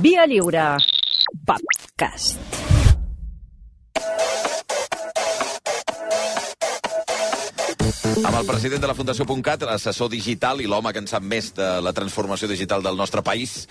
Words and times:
Via 0.00 0.24
Lliure. 0.24 0.78
Podcast. 1.44 2.38
Amb 8.24 8.38
el 8.38 8.46
president 8.48 8.80
de 8.80 8.88
la 8.88 8.94
Fundació 8.96 9.26
.cat, 9.44 9.66
l'assessor 9.68 10.08
digital 10.08 10.62
i 10.64 10.68
l'home 10.70 10.94
que 10.96 11.02
en 11.04 11.10
sap 11.10 11.20
més 11.20 11.52
de 11.52 11.68
la 11.84 11.92
transformació 11.92 12.48
digital 12.48 12.82
del 12.82 12.96
nostre 12.96 13.20
país, 13.20 13.66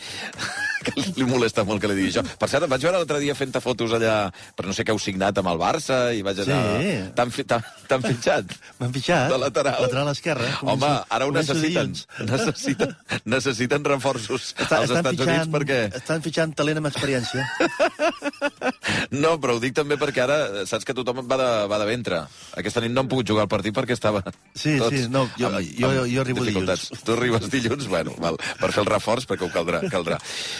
que 0.96 1.04
li 1.20 1.28
molesta 1.30 1.64
molt 1.68 1.82
que 1.82 1.90
li 1.92 1.98
digui 2.00 2.12
això. 2.14 2.24
Per 2.40 2.50
cert, 2.52 2.68
vaig 2.72 2.84
veure 2.88 2.98
l'altre 3.02 3.20
dia 3.24 3.36
fent 3.38 3.56
fotos 3.64 3.92
allà, 3.98 4.16
però 4.56 4.70
no 4.72 4.76
sé 4.78 4.86
què 4.88 4.94
heu 4.94 5.00
signat 5.02 5.38
amb 5.42 5.50
el 5.54 5.60
Barça, 5.62 6.00
i 6.16 6.22
vaig 6.26 6.40
allà... 6.46 6.60
Sí. 6.80 6.94
T'han 7.18 7.34
fi, 7.34 7.44
fitxat? 8.08 8.54
M'han 8.80 8.94
fitxat. 8.96 9.30
De 9.34 9.40
lateral. 9.42 9.82
Lateral 9.88 10.12
esquerre. 10.14 10.50
Home, 10.62 10.78
Començo- 10.80 11.06
ara 11.18 11.28
ho 11.28 11.34
necessiten. 11.36 11.94
Necessiten, 12.30 12.94
necessiten 13.26 13.84
reforços 13.88 14.54
Està- 14.56 14.80
als 14.84 14.92
Estats 14.94 15.16
fitxant- 15.18 15.34
Units 15.36 15.52
perquè... 15.56 15.80
Estan 16.00 16.24
fitxant 16.26 16.54
talent 16.60 16.80
amb 16.82 16.92
experiència. 16.92 17.46
No, 19.12 19.36
però 19.42 19.56
ho 19.58 19.60
dic 19.64 19.74
també 19.78 19.98
perquè 20.00 20.24
ara 20.24 20.66
saps 20.70 20.86
que 20.86 20.94
tothom 20.98 21.22
va 21.30 21.38
de, 21.40 21.50
va 21.72 21.80
de 21.82 21.86
ventre. 21.90 22.22
Aquesta 22.60 22.82
nit 22.84 22.92
no 22.94 23.02
hem 23.04 23.10
pogut 23.12 23.28
jugar 23.30 23.44
al 23.46 23.52
partit 23.52 23.74
perquè 23.76 23.96
estava... 23.98 24.22
Sí, 24.54 24.78
sí, 24.90 25.06
no, 25.10 25.26
jo- 25.38 25.50
jo- 25.80 26.06
jo 26.10 26.22
arribo 26.22 26.44
dificultats. 26.44 26.90
Tu 27.06 27.14
arribes 27.16 27.50
dilluns, 27.50 27.88
bueno, 27.88 28.14
val, 28.20 28.38
per 28.60 28.72
fer 28.76 28.84
el 28.84 28.90
reforç, 28.92 29.28
perquè 29.30 29.48
ho 29.48 29.52
caldrà. 29.54 29.82
caldrà. 29.90 30.18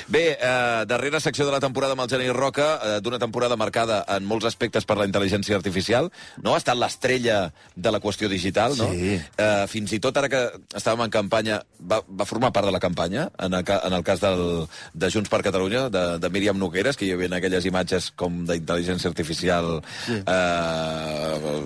Bé, 0.08 0.38
eh, 0.40 0.86
darrera 0.90 1.20
secció 1.20 1.46
de 1.46 1.52
la 1.52 1.60
temporada 1.60 1.94
amb 1.98 2.02
el 2.06 2.10
Geni 2.10 2.30
Roca, 2.36 2.70
eh, 2.84 3.00
d'una 3.02 3.20
temporada 3.20 3.56
marcada 3.60 4.04
en 4.16 4.26
molts 4.26 4.46
aspectes 4.50 4.86
per 4.86 4.98
la 4.98 5.06
intel·ligència 5.10 5.56
artificial, 5.58 6.12
no? 6.42 6.54
Ha 6.56 6.62
estat 6.62 6.78
l'estrella 6.80 7.52
de 7.76 7.92
la 7.92 8.00
qüestió 8.00 8.30
digital, 8.30 8.76
no? 8.78 8.90
Sí. 8.94 9.20
Eh, 9.38 9.66
fins 9.68 9.94
i 9.94 10.00
tot 10.00 10.18
ara 10.18 10.30
que 10.30 10.42
estàvem 10.76 11.06
en 11.06 11.14
campanya, 11.14 11.62
va, 11.80 12.02
va 12.08 12.26
formar 12.30 12.52
part 12.56 12.66
de 12.68 12.72
la 12.76 12.80
campanya, 12.80 13.30
en 13.40 13.54
el, 13.54 13.64
en 13.68 13.94
el 13.94 14.04
cas 14.04 14.22
del, 14.24 14.68
de 14.94 15.12
Junts 15.12 15.30
per 15.30 15.42
Catalunya, 15.44 15.88
de, 15.90 16.04
de 16.20 16.30
Míriam 16.30 16.58
Nogueres, 16.60 16.98
que 16.98 17.06
hi 17.08 17.14
havia 17.16 17.30
aquelles 17.40 17.66
imatges 17.66 18.12
com 18.20 18.42
d'intel·ligència 18.50 19.08
artificial 19.12 19.78
Sí. 20.06 20.20
eh, 20.28 21.62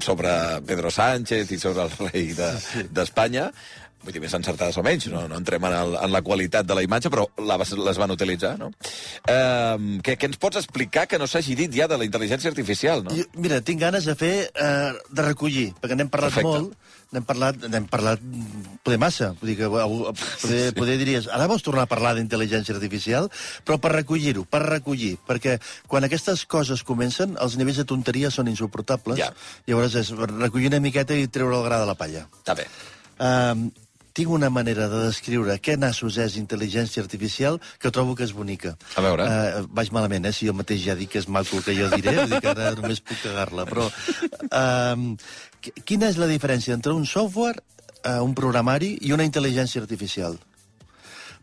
sobre 0.00 0.30
Pedro 0.66 0.90
Sánchez 0.90 1.50
i 1.52 1.58
sobre 1.58 1.82
el 1.88 1.90
rei 2.10 2.32
de- 2.36 2.86
d'Espanya. 2.94 3.50
Vull 4.06 4.12
dir, 4.14 4.20
més 4.22 4.34
encertades 4.38 4.76
o 4.78 4.82
menys, 4.86 5.08
no, 5.10 5.24
no 5.26 5.38
entrem 5.40 5.64
en, 5.66 5.72
el, 5.74 5.96
en 5.98 6.12
la 6.14 6.20
qualitat 6.22 6.66
de 6.68 6.74
la 6.78 6.82
imatge, 6.84 7.10
però 7.10 7.24
la, 7.42 7.56
les 7.58 7.98
van 7.98 8.12
utilitzar, 8.14 8.52
no? 8.60 8.68
Eh, 9.26 9.98
què, 10.06 10.14
què 10.20 10.28
ens 10.28 10.38
pots 10.38 10.60
explicar 10.60 11.08
que 11.10 11.18
no 11.18 11.26
s'hagi 11.26 11.56
dit 11.58 11.74
ja 11.74 11.88
de 11.90 11.98
la 11.98 12.06
intel·ligència 12.06 12.52
artificial, 12.52 13.02
no? 13.02 13.10
Jo, 13.16 13.24
mira, 13.34 13.58
tinc 13.66 13.80
ganes 13.82 14.06
de 14.06 14.14
fer, 14.14 14.34
eh, 14.54 14.92
de 15.10 15.22
recollir, 15.26 15.72
perquè 15.80 15.96
n'hem 15.98 16.12
parlat 16.12 16.36
Perfecte. 16.36 16.46
molt, 16.46 16.76
n'hem 17.14 17.24
parlat, 17.24 17.56
n'hem 17.70 17.86
parlat 17.88 18.20
poder 18.82 18.98
massa. 18.98 19.30
Vull 19.40 19.52
dir 19.52 19.56
que 19.60 19.68
algú- 19.68 20.10
poder, 20.42 20.74
poder 20.74 20.98
diries, 20.98 21.28
ara 21.28 21.46
vols 21.46 21.62
tornar 21.62 21.84
a 21.86 21.90
parlar 21.90 22.14
d'intel·ligència 22.16 22.74
artificial? 22.74 23.30
Però 23.64 23.78
per 23.78 23.92
recollir-ho, 23.94 24.44
per 24.44 24.62
recollir, 24.66 25.16
perquè 25.26 25.58
quan 25.86 26.04
aquestes 26.04 26.44
coses 26.46 26.82
comencen, 26.82 27.36
els 27.40 27.56
nivells 27.56 27.78
de 27.82 27.84
tonteria 27.88 28.30
són 28.30 28.48
insuportables. 28.48 29.18
Ja. 29.18 29.32
Llavors 29.66 29.94
és 29.94 30.10
recollir 30.10 30.68
una 30.72 30.80
miqueta 30.80 31.14
i 31.14 31.28
treure 31.28 31.56
el 31.56 31.64
gra 31.64 31.80
de 31.80 31.86
la 31.86 31.94
palla. 31.94 32.26
Està 32.42 32.54
bé. 32.58 32.66
Um, 33.18 33.70
tinc 34.16 34.32
una 34.32 34.48
manera 34.50 34.88
de 34.88 35.02
descriure 35.04 35.58
què 35.60 35.76
nassos 35.80 36.16
és 36.22 36.38
intel·ligència 36.40 37.02
artificial 37.04 37.60
que 37.82 37.92
trobo 37.92 38.16
que 38.16 38.24
és 38.24 38.32
bonica. 38.36 38.74
A 38.96 39.04
veure. 39.04 39.28
Uh, 39.28 39.66
vaig 39.76 39.92
malament, 39.92 40.28
eh? 40.30 40.32
Si 40.32 40.48
jo 40.48 40.56
mateix 40.56 40.82
ja 40.86 40.96
dic 40.98 41.12
que 41.12 41.20
és 41.20 41.28
maco 41.28 41.60
el 41.60 41.66
que 41.66 41.76
jo 41.76 41.90
diré, 41.92 42.16
vull 42.22 42.32
dir 42.32 42.42
que 42.44 42.52
ara 42.54 42.72
només 42.78 43.04
puc 43.04 43.20
cagar-la. 43.22 43.68
Però 43.68 43.88
um, 44.48 45.08
quina 45.84 46.08
és 46.08 46.20
la 46.20 46.30
diferència 46.32 46.76
entre 46.76 46.96
un 46.96 47.04
software, 47.06 47.60
uh, 48.02 48.22
un 48.24 48.36
programari 48.38 48.96
i 49.04 49.12
una 49.16 49.26
intel·ligència 49.28 49.84
artificial? 49.84 50.40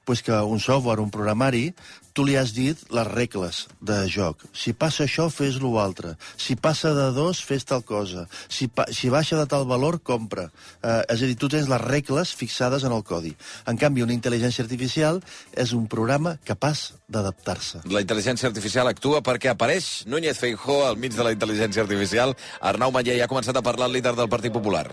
Pues 0.06 0.22
que 0.24 0.32
un 0.32 0.60
software, 0.60 1.00
un 1.00 1.12
programari, 1.12 1.74
tu 2.14 2.24
li 2.26 2.36
has 2.38 2.54
dit 2.54 2.78
les 2.94 3.08
regles 3.10 3.64
de 3.82 3.96
joc. 4.12 4.44
Si 4.54 4.74
passa 4.78 5.08
això, 5.08 5.28
fes 5.34 5.58
lo 5.62 5.74
altre. 5.82 6.14
Si 6.38 6.56
passa 6.56 6.94
de 6.94 7.10
dos, 7.16 7.42
fes 7.44 7.66
tal 7.66 7.82
cosa. 7.84 8.28
Si, 8.48 8.70
si 8.94 9.10
baixa 9.10 9.40
de 9.40 9.48
tal 9.50 9.66
valor, 9.70 10.00
compra. 10.06 10.46
Eh, 10.84 11.02
és 11.10 11.24
a 11.24 11.30
dir, 11.30 11.38
tu 11.42 11.50
tens 11.50 11.70
les 11.70 11.82
regles 11.82 12.36
fixades 12.38 12.86
en 12.86 12.94
el 12.94 13.04
codi. 13.08 13.34
En 13.70 13.80
canvi, 13.82 14.06
una 14.06 14.14
intel·ligència 14.16 14.66
artificial 14.66 15.24
és 15.58 15.74
un 15.74 15.90
programa 15.90 16.38
capaç 16.46 16.92
d'adaptar-se. 17.10 17.84
La 17.90 18.06
intel·ligència 18.06 18.50
artificial 18.50 18.90
actua 18.90 19.24
perquè 19.26 19.52
apareix 19.52 20.06
Núñez 20.06 20.38
Feijó 20.38 20.84
al 20.86 21.02
mig 21.02 21.18
de 21.18 21.26
la 21.26 21.34
intel·ligència 21.34 21.82
artificial. 21.86 22.38
Arnau 22.62 22.94
Maller 22.94 23.18
ja 23.18 23.26
ha 23.26 23.32
començat 23.32 23.58
a 23.58 23.66
parlar 23.66 23.90
el 23.90 23.98
líder 23.98 24.16
del 24.20 24.30
Partit 24.30 24.54
Popular. 24.54 24.88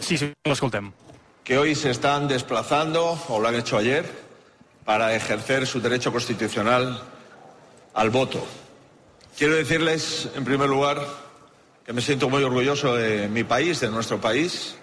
Sí, 0.00 0.18
sí, 0.18 0.32
l'escoltem. 0.48 0.92
que 1.44 1.58
hoy 1.58 1.74
se 1.74 1.90
están 1.90 2.26
desplazando, 2.26 3.18
o 3.28 3.38
lo 3.38 3.48
han 3.48 3.54
hecho 3.54 3.76
ayer, 3.76 4.23
para 4.84 5.14
ejercer 5.14 5.66
su 5.66 5.80
derecho 5.80 6.12
constitucional 6.12 7.00
al 7.94 8.10
voto. 8.10 8.44
Quiero 9.36 9.54
decirles, 9.54 10.28
en 10.34 10.44
primer 10.44 10.68
lugar, 10.68 11.04
que 11.84 11.92
me 11.92 12.00
siento 12.00 12.28
muy 12.28 12.42
orgulloso 12.42 12.94
de 12.94 13.28
mi 13.28 13.44
país, 13.44 13.80
de 13.80 13.90
nuestro 13.90 14.20
país, 14.20 14.76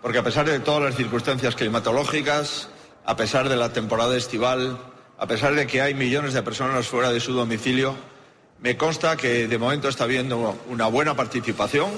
porque 0.00 0.18
a 0.18 0.22
pesar 0.22 0.46
de 0.46 0.60
todas 0.60 0.82
las 0.82 0.94
circunstancias 0.94 1.54
climatológicas, 1.54 2.68
a 3.04 3.16
pesar 3.16 3.48
de 3.48 3.56
la 3.56 3.72
temporada 3.72 4.16
estival, 4.16 4.78
a 5.18 5.26
pesar 5.26 5.54
de 5.54 5.66
que 5.66 5.82
hay 5.82 5.94
millones 5.94 6.34
de 6.34 6.42
personas 6.42 6.86
fuera 6.86 7.10
de 7.12 7.20
su 7.20 7.32
domicilio, 7.32 7.96
me 8.60 8.76
consta 8.76 9.16
que 9.16 9.48
de 9.48 9.58
momento 9.58 9.88
está 9.88 10.04
habiendo 10.04 10.58
una 10.68 10.86
buena 10.86 11.14
participación 11.14 11.90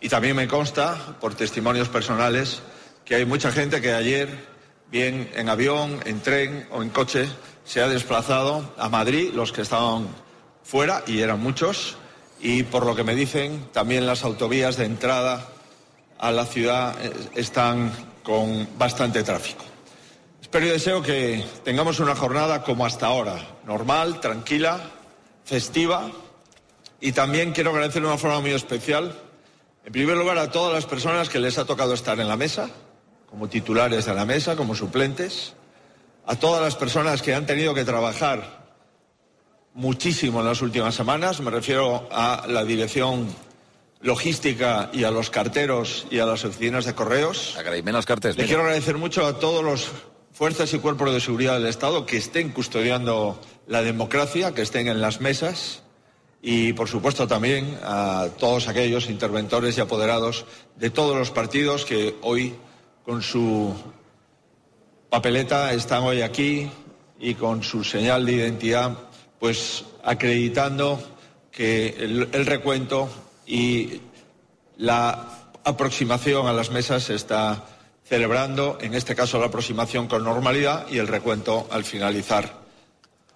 y 0.00 0.08
también 0.08 0.36
me 0.36 0.48
consta, 0.48 1.16
por 1.20 1.34
testimonios 1.34 1.88
personales, 1.88 2.62
que 3.04 3.14
hay 3.14 3.24
mucha 3.24 3.52
gente 3.52 3.80
que 3.80 3.92
ayer, 3.92 4.28
bien 4.94 5.28
en 5.34 5.48
avión, 5.48 5.98
en 6.04 6.20
tren 6.20 6.68
o 6.70 6.80
en 6.80 6.88
coche, 6.90 7.28
se 7.64 7.82
ha 7.82 7.88
desplazado 7.88 8.72
a 8.78 8.88
Madrid, 8.88 9.32
los 9.34 9.50
que 9.50 9.62
estaban 9.62 10.06
fuera, 10.62 11.02
y 11.08 11.18
eran 11.18 11.40
muchos, 11.40 11.96
y 12.38 12.62
por 12.62 12.86
lo 12.86 12.94
que 12.94 13.02
me 13.02 13.16
dicen, 13.16 13.66
también 13.72 14.06
las 14.06 14.22
autovías 14.22 14.76
de 14.76 14.84
entrada 14.84 15.48
a 16.16 16.30
la 16.30 16.46
ciudad 16.46 16.94
eh, 17.04 17.12
están 17.34 17.90
con 18.22 18.68
bastante 18.78 19.24
tráfico. 19.24 19.64
Espero 20.40 20.66
y 20.66 20.68
deseo 20.68 21.02
que 21.02 21.44
tengamos 21.64 21.98
una 21.98 22.14
jornada 22.14 22.62
como 22.62 22.86
hasta 22.86 23.06
ahora, 23.06 23.44
normal, 23.66 24.20
tranquila, 24.20 24.78
festiva, 25.44 26.08
y 27.00 27.10
también 27.10 27.50
quiero 27.50 27.70
agradecer 27.70 28.00
de 28.00 28.06
una 28.06 28.16
forma 28.16 28.40
muy 28.40 28.52
especial, 28.52 29.12
en 29.84 29.92
primer 29.92 30.16
lugar, 30.16 30.38
a 30.38 30.52
todas 30.52 30.72
las 30.72 30.86
personas 30.86 31.28
que 31.28 31.40
les 31.40 31.58
ha 31.58 31.64
tocado 31.64 31.94
estar 31.94 32.20
en 32.20 32.28
la 32.28 32.36
mesa, 32.36 32.70
como 33.34 33.48
titulares 33.48 34.04
de 34.04 34.14
la 34.14 34.24
mesa, 34.24 34.54
como 34.54 34.76
suplentes, 34.76 35.54
a 36.24 36.36
todas 36.36 36.62
las 36.62 36.76
personas 36.76 37.20
que 37.20 37.34
han 37.34 37.46
tenido 37.46 37.74
que 37.74 37.84
trabajar 37.84 38.62
muchísimo 39.74 40.38
en 40.38 40.46
las 40.46 40.62
últimas 40.62 40.94
semanas, 40.94 41.40
me 41.40 41.50
refiero 41.50 42.08
a 42.12 42.44
la 42.46 42.62
dirección 42.64 43.26
logística 44.02 44.88
y 44.92 45.02
a 45.02 45.10
los 45.10 45.30
carteros 45.30 46.06
y 46.12 46.20
a 46.20 46.26
las 46.26 46.44
oficinas 46.44 46.84
de 46.84 46.94
correos. 46.94 47.56
Carters. 48.06 48.36
Le 48.36 48.44
quiero 48.44 48.62
agradecer 48.62 48.98
mucho 48.98 49.26
a 49.26 49.40
todos 49.40 49.64
los 49.64 49.88
fuerzas 50.32 50.72
y 50.72 50.78
cuerpos 50.78 51.12
de 51.12 51.20
seguridad 51.20 51.54
del 51.54 51.66
Estado 51.66 52.06
que 52.06 52.18
estén 52.18 52.52
custodiando 52.52 53.40
la 53.66 53.82
democracia, 53.82 54.54
que 54.54 54.62
estén 54.62 54.86
en 54.86 55.00
las 55.00 55.20
mesas 55.20 55.82
y, 56.40 56.72
por 56.74 56.88
supuesto, 56.88 57.26
también 57.26 57.80
a 57.82 58.28
todos 58.38 58.68
aquellos 58.68 59.10
interventores 59.10 59.76
y 59.76 59.80
apoderados 59.80 60.46
de 60.76 60.90
todos 60.90 61.16
los 61.16 61.32
partidos 61.32 61.84
que 61.84 62.14
hoy, 62.22 62.54
con 63.04 63.22
su 63.22 63.74
papeleta, 65.10 65.72
están 65.72 66.02
hoy 66.04 66.22
aquí 66.22 66.70
y 67.20 67.34
con 67.34 67.62
su 67.62 67.84
señal 67.84 68.24
de 68.26 68.32
identidad, 68.32 68.96
pues 69.38 69.84
acreditando 70.02 70.98
que 71.50 71.88
el, 71.98 72.46
recuento 72.46 73.08
y 73.46 74.00
la 74.76 75.50
aproximación 75.64 76.46
a 76.46 76.52
las 76.52 76.70
mesas 76.70 77.04
se 77.04 77.14
está 77.14 77.64
celebrando, 78.04 78.78
en 78.80 78.94
este 78.94 79.14
caso 79.14 79.38
la 79.38 79.46
aproximación 79.46 80.08
con 80.08 80.24
normalidad 80.24 80.86
y 80.90 80.98
el 80.98 81.06
recuento 81.06 81.68
al 81.70 81.84
finalizar 81.84 82.64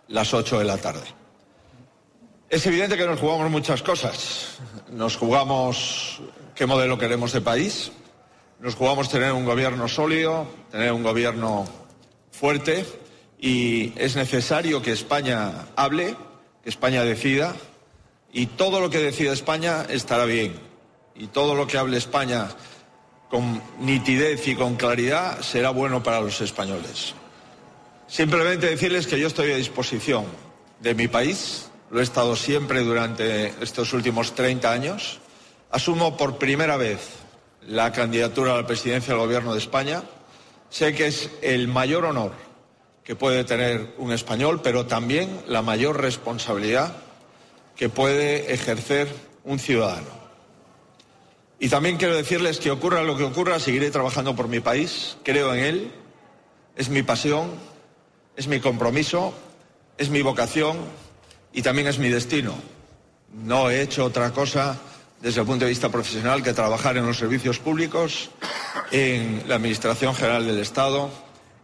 las 0.09 0.35
8 0.35 0.59
de 0.59 0.65
la 0.65 0.79
tarde. 0.79 1.07
Es 2.51 2.67
evidente 2.67 2.97
que 2.97 3.07
nos 3.07 3.21
jugamos 3.21 3.51
muchas 3.51 3.83
cosas. 3.83 4.59
Nos 4.91 5.17
jugamos 5.17 6.21
qué 6.55 6.67
modelo 6.67 6.99
queremos 6.99 7.33
de 7.33 7.43
país, 7.43 7.93
nos 8.61 8.75
jugamos 8.75 9.09
tener 9.09 9.33
un 9.33 9.45
gobierno 9.45 9.89
sólido, 9.89 10.47
tener 10.71 10.93
un 10.93 11.03
gobierno 11.03 11.67
fuerte 12.33 12.85
y 13.39 13.93
es 13.97 14.17
necesario 14.17 14.83
que 14.83 14.93
España 14.93 15.69
hable, 15.77 16.17
que 16.63 16.69
España 16.69 17.05
decida 17.05 17.55
y 18.33 18.47
todo 18.47 18.81
lo 18.81 18.91
que 18.91 18.99
decida 18.99 19.33
España 19.33 19.87
estará 19.89 20.25
bien 20.25 20.55
y 21.15 21.29
todo 21.29 21.55
lo 21.55 21.67
que 21.67 21.79
hable 21.79 21.97
España 21.97 22.49
con 23.31 23.63
nitidez 23.81 24.47
y 24.49 24.55
con 24.55 24.77
claridad 24.77 25.41
será 25.43 25.71
bueno 25.71 26.03
para 26.03 26.21
los 26.21 26.41
españoles. 26.41 27.15
Simplemente 28.07 28.69
decirles 28.69 29.07
que 29.07 29.21
yo 29.21 29.27
estoy 29.27 29.53
a 29.53 29.57
disposición 29.57 30.25
de 30.81 30.95
mi 30.95 31.09
país, 31.09 31.71
lo 31.91 32.01
he 32.01 32.03
estado 32.03 32.35
siempre 32.37 32.81
durante 32.81 33.53
estos 33.61 33.93
últimos 33.93 34.35
30 34.35 34.73
años. 34.73 35.21
Asumo 35.71 36.17
por 36.17 36.39
primera 36.39 36.77
vez 36.79 37.18
la 37.69 37.93
candidatura 37.93 38.55
a 38.55 38.57
la 38.57 38.67
presidencia 38.67 39.13
del 39.13 39.23
Gobierno 39.23 39.53
de 39.53 39.59
España. 39.59 40.03
Sé 40.71 40.95
que 40.95 41.07
es 41.07 41.31
el 41.43 41.69
mayor 41.69 42.07
honor 42.07 42.33
que 43.05 43.15
puede 43.15 43.45
tener 43.45 43.95
un 43.99 44.13
español, 44.13 44.61
pero 44.63 44.87
también 44.87 45.43
la 45.47 45.63
mayor 45.63 46.01
responsabilidad 46.01 46.95
que 47.77 47.89
puede 47.89 48.53
ejercer 48.53 49.09
un 49.45 49.59
ciudadano. 49.59 50.19
Y 51.61 51.69
también 51.69 51.97
quiero 51.97 52.17
decirles 52.17 52.59
que 52.59 52.71
ocurra 52.71 53.03
lo 53.03 53.17
que 53.17 53.25
ocurra, 53.25 53.59
seguiré 53.59 53.91
trabajando 53.91 54.35
por 54.37 54.49
mi 54.49 54.61
país, 54.61 55.17
creo 55.23 55.55
en 55.55 55.65
él, 55.65 55.93
es 56.77 56.89
mi 56.89 57.03
pasión, 57.03 57.51
es 58.37 58.47
mi 58.47 58.61
compromiso, 58.61 59.35
es 59.97 60.11
mi 60.11 60.23
vocación 60.23 60.77
y 61.53 61.63
también 61.63 61.89
es 61.89 61.99
mi 61.99 62.09
destino. 62.09 62.55
No 63.33 63.71
he 63.71 63.83
hecho 63.83 64.05
otra 64.05 64.33
cosa 64.33 64.79
desde 65.21 65.41
el 65.41 65.47
punto 65.47 65.65
de 65.65 65.71
vista 65.71 65.89
profesional 65.89 66.43
que 66.43 66.53
trabajar 66.53 66.97
en 66.97 67.07
los 67.07 67.19
servicios 67.19 67.59
públicos, 67.59 68.31
en 68.93 69.43
la 69.49 69.57
Administración 69.57 70.15
General 70.15 70.47
del 70.47 70.59
Estado, 70.59 71.11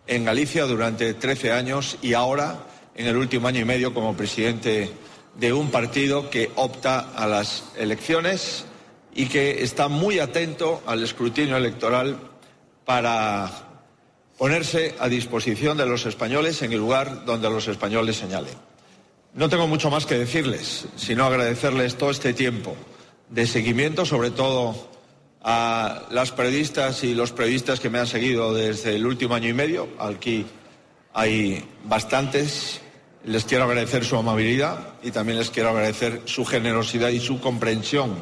en 0.06 0.24
Galicia 0.24 0.64
durante 0.66 1.14
13 1.14 1.52
años 1.52 1.96
y 2.02 2.14
ahora, 2.14 2.66
en 2.94 3.06
el 3.06 3.16
último 3.16 3.48
año 3.48 3.60
y 3.60 3.64
medio, 3.64 3.94
como 3.94 4.16
presidente 4.16 4.90
de 5.36 5.52
un 5.52 5.70
partido 5.70 6.30
que 6.30 6.50
opta 6.56 7.12
a 7.14 7.26
las 7.26 7.64
elecciones 7.76 8.64
y 9.14 9.26
que 9.26 9.62
está 9.62 9.88
muy 9.88 10.18
atento 10.18 10.82
al 10.86 11.02
escrutinio 11.02 11.56
electoral 11.56 12.18
para 12.84 13.50
ponerse 14.36 14.96
a 14.98 15.08
disposición 15.08 15.76
de 15.76 15.86
los 15.86 16.06
españoles 16.06 16.60
en 16.62 16.72
el 16.72 16.78
lugar 16.78 17.24
donde 17.24 17.48
los 17.48 17.68
españoles 17.68 18.16
señalen. 18.16 18.54
No 19.32 19.48
tengo 19.48 19.66
mucho 19.66 19.90
más 19.90 20.06
que 20.06 20.18
decirles, 20.18 20.86
sino 20.96 21.24
agradecerles 21.24 21.96
todo 21.96 22.10
este 22.10 22.34
tiempo 22.34 22.76
de 23.28 23.46
seguimiento, 23.46 24.04
sobre 24.04 24.30
todo 24.30 24.74
a 25.42 26.04
las 26.10 26.32
periodistas 26.32 27.04
y 27.04 27.14
los 27.14 27.32
periodistas 27.32 27.78
que 27.78 27.90
me 27.90 27.98
han 27.98 28.06
seguido 28.06 28.54
desde 28.54 28.96
el 28.96 29.06
último 29.06 29.34
año 29.34 29.48
y 29.48 29.52
medio. 29.52 29.88
Aquí 29.98 30.46
hay 31.12 31.64
bastantes. 31.84 32.80
Les 33.24 33.44
quiero 33.44 33.64
agradecer 33.64 34.04
su 34.04 34.16
amabilidad 34.16 34.94
y 35.02 35.10
también 35.10 35.38
les 35.38 35.50
quiero 35.50 35.70
agradecer 35.70 36.22
su 36.26 36.44
generosidad 36.44 37.08
y 37.08 37.20
su 37.20 37.40
comprensión. 37.40 38.14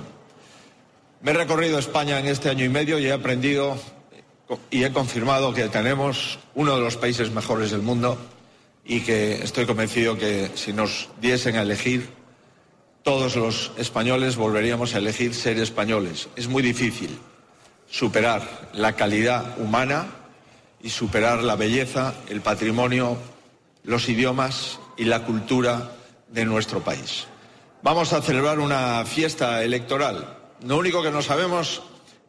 Me 1.22 1.30
he 1.30 1.34
recorrido 1.34 1.78
España 1.78 2.18
en 2.18 2.26
este 2.26 2.50
año 2.50 2.64
y 2.64 2.68
medio 2.68 2.98
y 2.98 3.06
he 3.06 3.12
aprendido 3.12 3.76
y 4.70 4.84
he 4.84 4.92
confirmado 4.92 5.54
que 5.54 5.68
tenemos 5.68 6.38
uno 6.54 6.74
de 6.76 6.82
los 6.82 6.96
países 6.96 7.30
mejores 7.30 7.70
del 7.70 7.82
mundo 7.82 8.18
y 8.84 9.00
que 9.00 9.34
estoy 9.42 9.66
convencido 9.66 10.18
que 10.18 10.50
si 10.54 10.72
nos 10.72 11.08
diesen 11.20 11.56
a 11.56 11.62
elegir, 11.62 12.08
todos 13.02 13.36
los 13.36 13.72
españoles 13.76 14.36
volveríamos 14.36 14.94
a 14.94 14.98
elegir 14.98 15.34
ser 15.34 15.58
españoles. 15.58 16.28
Es 16.36 16.48
muy 16.48 16.62
difícil 16.62 17.18
superar 17.90 18.70
la 18.72 18.94
calidad 18.94 19.58
humana 19.58 20.06
y 20.82 20.90
superar 20.90 21.42
la 21.42 21.56
belleza, 21.56 22.14
el 22.28 22.40
patrimonio, 22.40 23.16
los 23.84 24.08
idiomas 24.08 24.78
y 24.96 25.04
la 25.04 25.24
cultura 25.24 25.92
de 26.28 26.44
nuestro 26.44 26.80
país. 26.80 27.26
Vamos 27.82 28.12
a 28.12 28.22
celebrar 28.22 28.60
una 28.60 29.04
fiesta 29.04 29.62
electoral. 29.64 30.38
Lo 30.64 30.78
único 30.78 31.02
que 31.02 31.10
no 31.10 31.22
sabemos 31.22 31.82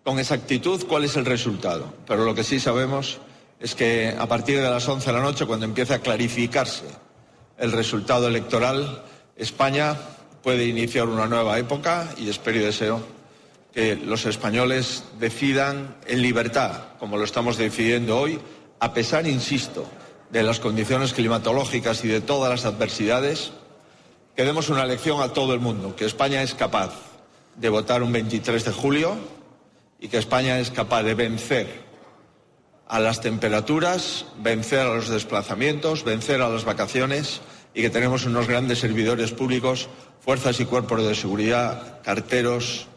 con 0.03 0.19
exactitud 0.19 0.85
cuál 0.87 1.05
es 1.05 1.15
el 1.15 1.25
resultado, 1.25 1.93
pero 2.07 2.25
lo 2.25 2.35
que 2.35 2.43
sí 2.43 2.59
sabemos 2.59 3.19
es 3.59 3.75
que 3.75 4.15
a 4.17 4.27
partir 4.27 4.59
de 4.59 4.69
las 4.69 4.87
11 4.87 5.05
de 5.05 5.13
la 5.13 5.23
noche, 5.23 5.45
cuando 5.45 5.65
empiece 5.65 5.93
a 5.93 5.99
clarificarse 5.99 6.85
el 7.57 7.71
resultado 7.71 8.27
electoral, 8.27 9.03
España 9.37 9.95
puede 10.43 10.65
iniciar 10.65 11.07
una 11.07 11.25
nueva 11.25 11.57
época 11.57 12.13
y 12.17 12.29
espero 12.29 12.59
y 12.59 12.63
deseo 12.63 13.01
que 13.73 13.95
los 13.95 14.25
españoles 14.25 15.03
decidan 15.19 15.95
en 16.05 16.21
libertad, 16.21 16.97
como 16.99 17.17
lo 17.17 17.23
estamos 17.23 17.57
decidiendo 17.57 18.19
hoy, 18.19 18.39
a 18.79 18.93
pesar, 18.93 19.25
insisto, 19.25 19.87
de 20.29 20.43
las 20.43 20.59
condiciones 20.59 21.13
climatológicas 21.13 22.03
y 22.03 22.09
de 22.09 22.21
todas 22.21 22.51
las 22.51 22.65
adversidades, 22.65 23.53
que 24.35 24.43
demos 24.43 24.69
una 24.69 24.85
lección 24.85 25.21
a 25.21 25.29
todo 25.29 25.53
el 25.53 25.59
mundo, 25.59 25.95
que 25.95 26.05
España 26.05 26.43
es 26.43 26.53
capaz 26.53 26.91
de 27.55 27.69
votar 27.69 28.03
un 28.03 28.11
23 28.11 28.65
de 28.65 28.71
julio 28.71 29.15
y 29.99 30.09
que 30.09 30.17
España 30.17 30.59
es 30.59 30.69
capaz 30.69 31.03
de 31.03 31.13
vencer 31.13 31.83
a 32.87 32.99
las 32.99 33.21
temperaturas, 33.21 34.25
vencer 34.39 34.79
a 34.79 34.93
los 34.93 35.07
desplazamientos, 35.07 36.03
vencer 36.03 36.41
a 36.41 36.49
las 36.49 36.65
vacaciones 36.65 37.41
y 37.73 37.81
que 37.81 37.89
tenemos 37.89 38.25
unos 38.25 38.47
grandes 38.47 38.79
servidores 38.79 39.31
públicos 39.31 39.89
fuerzas 40.23 40.59
y 40.59 40.65
cuerpos 40.65 41.05
de 41.05 41.15
seguridad, 41.15 42.01
carteros, 42.01 42.87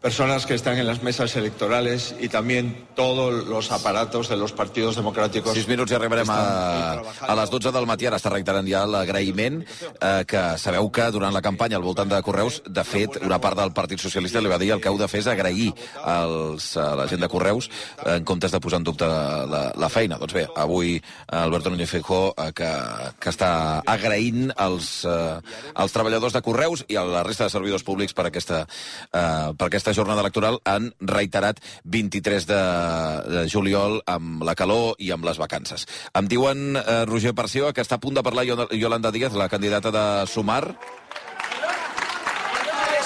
personas 0.00 0.46
que 0.46 0.54
están 0.54 0.78
en 0.78 0.86
les 0.86 1.02
meses 1.02 1.34
electorals 1.36 2.12
i 2.22 2.28
també 2.30 2.60
tots 2.94 3.48
els 3.50 3.70
aparatos 3.74 4.28
de 4.30 4.36
los 4.38 4.52
partidos 4.54 4.96
democràtics. 4.98 5.50
Sis 5.54 5.66
minuts 5.66 5.90
i 5.90 5.96
arribarem 5.98 6.30
a, 6.30 7.02
a 7.26 7.34
les 7.40 7.50
12 7.50 7.72
del 7.74 7.86
matí. 7.90 8.06
Ara 8.06 8.20
està 8.20 8.30
reiterant 8.30 8.66
ja 8.68 8.84
l'agraïment 8.86 9.60
eh, 9.64 10.22
que 10.28 10.42
sabeu 10.62 10.86
que 10.94 11.08
durant 11.14 11.34
la 11.34 11.42
campanya 11.42 11.78
al 11.78 11.86
voltant 11.86 12.10
de 12.10 12.20
Correus, 12.22 12.60
de 12.66 12.84
fet, 12.86 13.18
una 13.26 13.40
part 13.42 13.58
del 13.58 13.74
Partit 13.74 13.98
Socialista 14.02 14.42
li 14.42 14.52
va 14.52 14.60
dir 14.62 14.70
el 14.74 14.82
que 14.82 14.90
heu 14.90 14.98
de 15.00 15.08
fer 15.10 15.22
és 15.24 15.30
agrair 15.30 15.72
als, 16.04 16.70
a 16.78 16.92
la 16.98 17.08
gent 17.10 17.24
de 17.24 17.30
Correus 17.30 17.70
en 18.06 18.26
comptes 18.28 18.54
de 18.54 18.62
posar 18.62 18.78
en 18.78 18.86
dubte 18.86 19.06
la, 19.06 19.64
la 19.74 19.90
feina. 19.90 20.20
Doncs 20.22 20.36
bé, 20.36 20.46
avui 20.54 20.94
Alberto 21.26 21.74
Núñez 21.74 21.90
Feijóo 21.90 22.34
eh, 22.36 22.52
que, 22.54 22.70
que 23.18 23.34
està 23.34 23.82
agraint 23.82 24.52
als, 24.54 25.02
eh, 25.08 25.40
als 25.74 25.96
treballadors 25.96 26.38
de 26.38 26.44
Correus 26.46 26.86
i 26.86 26.98
a 27.00 27.04
la 27.08 27.26
resta 27.26 27.48
de 27.48 27.54
servidors 27.56 27.86
públics 27.86 28.14
per 28.14 28.28
aquesta, 28.30 28.62
eh, 29.10 29.50
per 29.58 29.66
aquesta 29.66 29.87
aquesta 29.88 30.02
jornada 30.02 30.20
electoral 30.20 30.58
han 30.68 30.90
reiterat 31.00 31.60
23 31.84 32.46
de, 32.46 32.60
de 33.32 33.42
juliol 33.48 34.02
amb 34.04 34.44
la 34.44 34.54
calor 34.58 34.98
i 35.00 35.08
amb 35.14 35.24
les 35.24 35.40
vacances. 35.40 35.86
Em 36.18 36.28
diuen, 36.28 36.76
eh, 36.76 37.04
Roger 37.08 37.32
Parció, 37.34 37.72
que 37.72 37.80
està 37.80 37.96
a 37.96 38.02
punt 38.02 38.18
de 38.18 38.22
parlar 38.22 38.44
Yolanda 38.44 39.12
Díaz, 39.14 39.32
la 39.32 39.48
candidata 39.48 39.90
de 39.94 40.04
Sumar. 40.28 40.76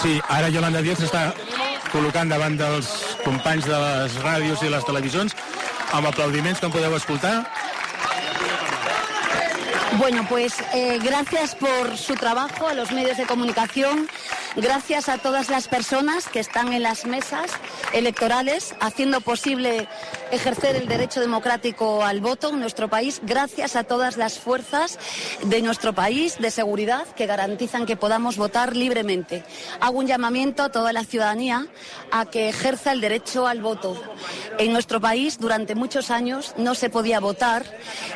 Sí, 0.02 0.18
ara 0.26 0.50
Yolanda 0.50 0.82
Díaz 0.82 1.04
està 1.06 1.28
col·locant 1.92 2.32
davant 2.32 2.58
dels 2.58 2.90
companys 3.22 3.68
de 3.70 3.78
les 3.78 4.18
ràdios 4.24 4.66
i 4.66 4.72
les 4.72 4.88
televisions 4.88 5.36
amb 5.92 6.08
aplaudiments, 6.10 6.58
com 6.58 6.74
podeu 6.74 6.96
escoltar. 6.98 7.44
Bueno, 9.98 10.24
pues 10.26 10.54
eh, 10.74 10.98
gracias 11.04 11.54
por 11.54 11.96
su 11.98 12.14
trabajo 12.14 12.66
a 12.66 12.74
los 12.74 12.90
medios 12.90 13.18
de 13.18 13.26
comunicación 13.26 14.08
Gracias 14.56 15.08
a 15.08 15.16
todas 15.16 15.48
las 15.48 15.66
personas 15.66 16.28
que 16.28 16.38
están 16.38 16.74
en 16.74 16.82
las 16.82 17.06
mesas 17.06 17.50
electorales 17.94 18.74
haciendo 18.80 19.22
posible 19.22 19.88
ejercer 20.30 20.76
el 20.76 20.88
derecho 20.88 21.20
democrático 21.20 22.04
al 22.04 22.20
voto 22.20 22.50
en 22.50 22.60
nuestro 22.60 22.88
país. 22.88 23.20
Gracias 23.22 23.76
a 23.76 23.84
todas 23.84 24.18
las 24.18 24.38
fuerzas 24.38 24.98
de 25.42 25.62
nuestro 25.62 25.94
país 25.94 26.36
de 26.38 26.50
seguridad 26.50 27.06
que 27.16 27.26
garantizan 27.26 27.86
que 27.86 27.96
podamos 27.96 28.36
votar 28.36 28.76
libremente. 28.76 29.42
Hago 29.80 29.98
un 29.98 30.06
llamamiento 30.06 30.62
a 30.62 30.70
toda 30.70 30.92
la 30.92 31.04
ciudadanía 31.04 31.66
a 32.10 32.26
que 32.26 32.50
ejerza 32.50 32.92
el 32.92 33.00
derecho 33.00 33.46
al 33.46 33.62
voto. 33.62 34.00
En 34.58 34.72
nuestro 34.74 35.00
país 35.00 35.38
durante 35.38 35.74
muchos 35.74 36.10
años 36.10 36.54
no 36.58 36.74
se 36.74 36.90
podía 36.90 37.20
votar 37.20 37.64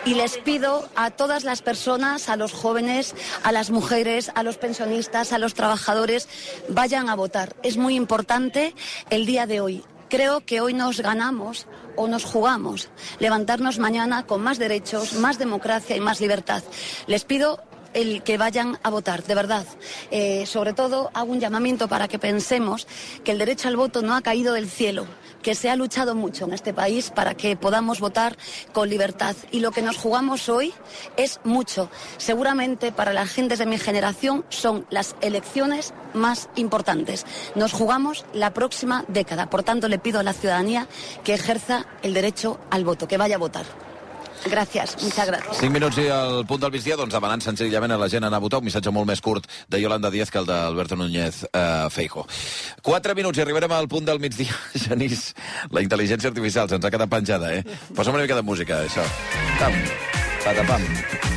y 0.05 0.15
les 0.15 0.37
pido 0.39 0.87
a 0.97 1.11
todas 1.11 1.45
las 1.45 1.63
personas, 1.63 2.29
a 2.29 2.37
los 2.37 2.53
jóvenes, 2.53 3.15
a 3.43 3.53
las 3.53 3.71
mujeres, 3.71 4.31
a 4.35 4.43
los 4.43 4.59
pensionistas, 4.59 5.33
a 5.33 5.39
los 5.39 5.55
trabajadores, 5.55 6.26
vayan 6.69 7.09
a 7.09 7.15
votar. 7.15 7.57
Es 7.63 7.77
muy 7.77 7.95
importante 7.95 8.75
el 9.11 9.27
día 9.27 9.47
de 9.47 9.61
hoy. 9.61 9.85
Creo 10.09 10.41
que 10.41 10.61
hoy 10.61 10.73
nos 10.73 11.01
ganamos 11.01 11.67
o 11.97 12.07
nos 12.07 12.25
jugamos 12.25 12.89
levantarnos 13.19 13.79
mañana 13.79 14.27
con 14.27 14.43
más 14.43 14.59
derechos, 14.59 15.15
más 15.15 15.39
democracia 15.39 15.97
y 15.97 16.01
más 16.01 16.21
libertad. 16.21 16.63
Les 17.07 17.25
pido 17.25 17.61
el 17.97 18.23
que 18.23 18.39
vayan 18.39 18.79
a 18.83 18.91
votar, 18.91 19.25
de 19.25 19.35
verdad. 19.35 19.67
Eh, 20.11 20.45
sobre 20.47 20.75
todo 20.75 21.11
hago 21.15 21.33
un 21.33 21.41
llamamiento 21.41 21.89
para 21.89 22.09
que 22.09 22.19
pensemos 22.19 22.87
que 23.25 23.33
el 23.33 23.39
derecho 23.39 23.69
al 23.69 23.77
voto 23.77 24.03
no 24.03 24.15
ha 24.15 24.21
caído 24.21 24.53
del 24.53 24.69
cielo, 24.69 25.07
que 25.47 25.55
se 25.55 25.71
ha 25.71 25.77
luchado 25.77 26.17
mucho 26.17 26.45
en 26.47 26.55
este 26.55 26.75
país 26.75 27.13
para 27.13 27.37
que 27.37 27.55
podamos 27.55 28.01
votar 28.01 28.37
con 28.73 28.91
libertad. 28.91 29.37
Y 29.53 29.61
lo 29.61 29.71
que 29.71 29.81
nos 29.81 29.97
jugamos 29.97 30.49
hoy 30.49 30.75
es 31.17 31.39
mucho. 31.45 31.89
Seguramente 32.17 32.91
para 32.91 33.13
las 33.13 33.31
gentes 33.31 33.61
de 33.61 33.67
mi 33.67 33.79
generación 33.79 34.45
son 34.49 34.87
las 34.91 35.15
elecciones 35.21 35.95
más 36.15 36.49
importantes. 36.57 37.25
Nos 37.55 37.73
jugamos 37.73 38.25
la 38.33 38.53
próxima 38.55 39.05
década. 39.07 39.49
Por 39.49 39.63
tanto, 39.63 39.87
le 39.87 40.01
pido 40.01 40.19
a 40.19 40.25
la 40.25 40.33
ciudadanía 40.33 40.89
que 41.23 41.35
ejerza 41.35 41.87
el 42.03 42.13
derecho 42.13 42.59
al 42.73 42.85
voto, 42.85 43.07
que 43.07 43.17
vaya 43.17 43.37
a 43.37 43.39
votar. 43.39 43.67
Gràcies, 44.45 44.97
muchas 45.03 45.27
gracias. 45.27 45.59
5 45.59 45.73
minuts 45.73 45.99
i 45.99 46.07
al 46.13 46.45
punt 46.47 46.61
del 46.63 46.73
migdia, 46.73 46.97
doncs 46.97 47.15
demanant 47.15 47.43
senzillament 47.43 47.93
a 47.93 47.99
la 47.99 48.09
gent 48.13 48.25
anar 48.25 48.39
a 48.39 48.45
votar 48.45 48.61
un 48.61 48.69
missatge 48.69 48.93
molt 48.95 49.09
més 49.09 49.23
curt 49.25 49.49
de 49.69 49.81
Yolanda 49.81 50.11
Díaz 50.11 50.31
que 50.31 50.39
el 50.39 50.47
d'Alberto 50.47 50.97
Núñez 50.97 51.45
eh, 51.53 51.89
Feijo. 51.91 52.27
4 52.83 53.15
minuts 53.19 53.39
i 53.39 53.45
arribarem 53.47 53.73
al 53.73 53.89
punt 53.89 54.07
del 54.07 54.21
migdia. 54.21 54.55
Genís, 54.87 55.33
la 55.71 55.83
intel·ligència 55.83 56.31
artificial 56.33 56.69
se'ns 56.69 56.85
ha 56.85 56.93
quedat 56.93 57.11
penjada, 57.11 57.55
eh? 57.55 57.65
Posa'm 57.95 58.15
una 58.15 58.27
mica 58.27 58.39
de 58.39 58.47
música, 58.47 58.85
això. 58.87 59.07
Tam, 59.59 59.75
patapam. 60.45 61.35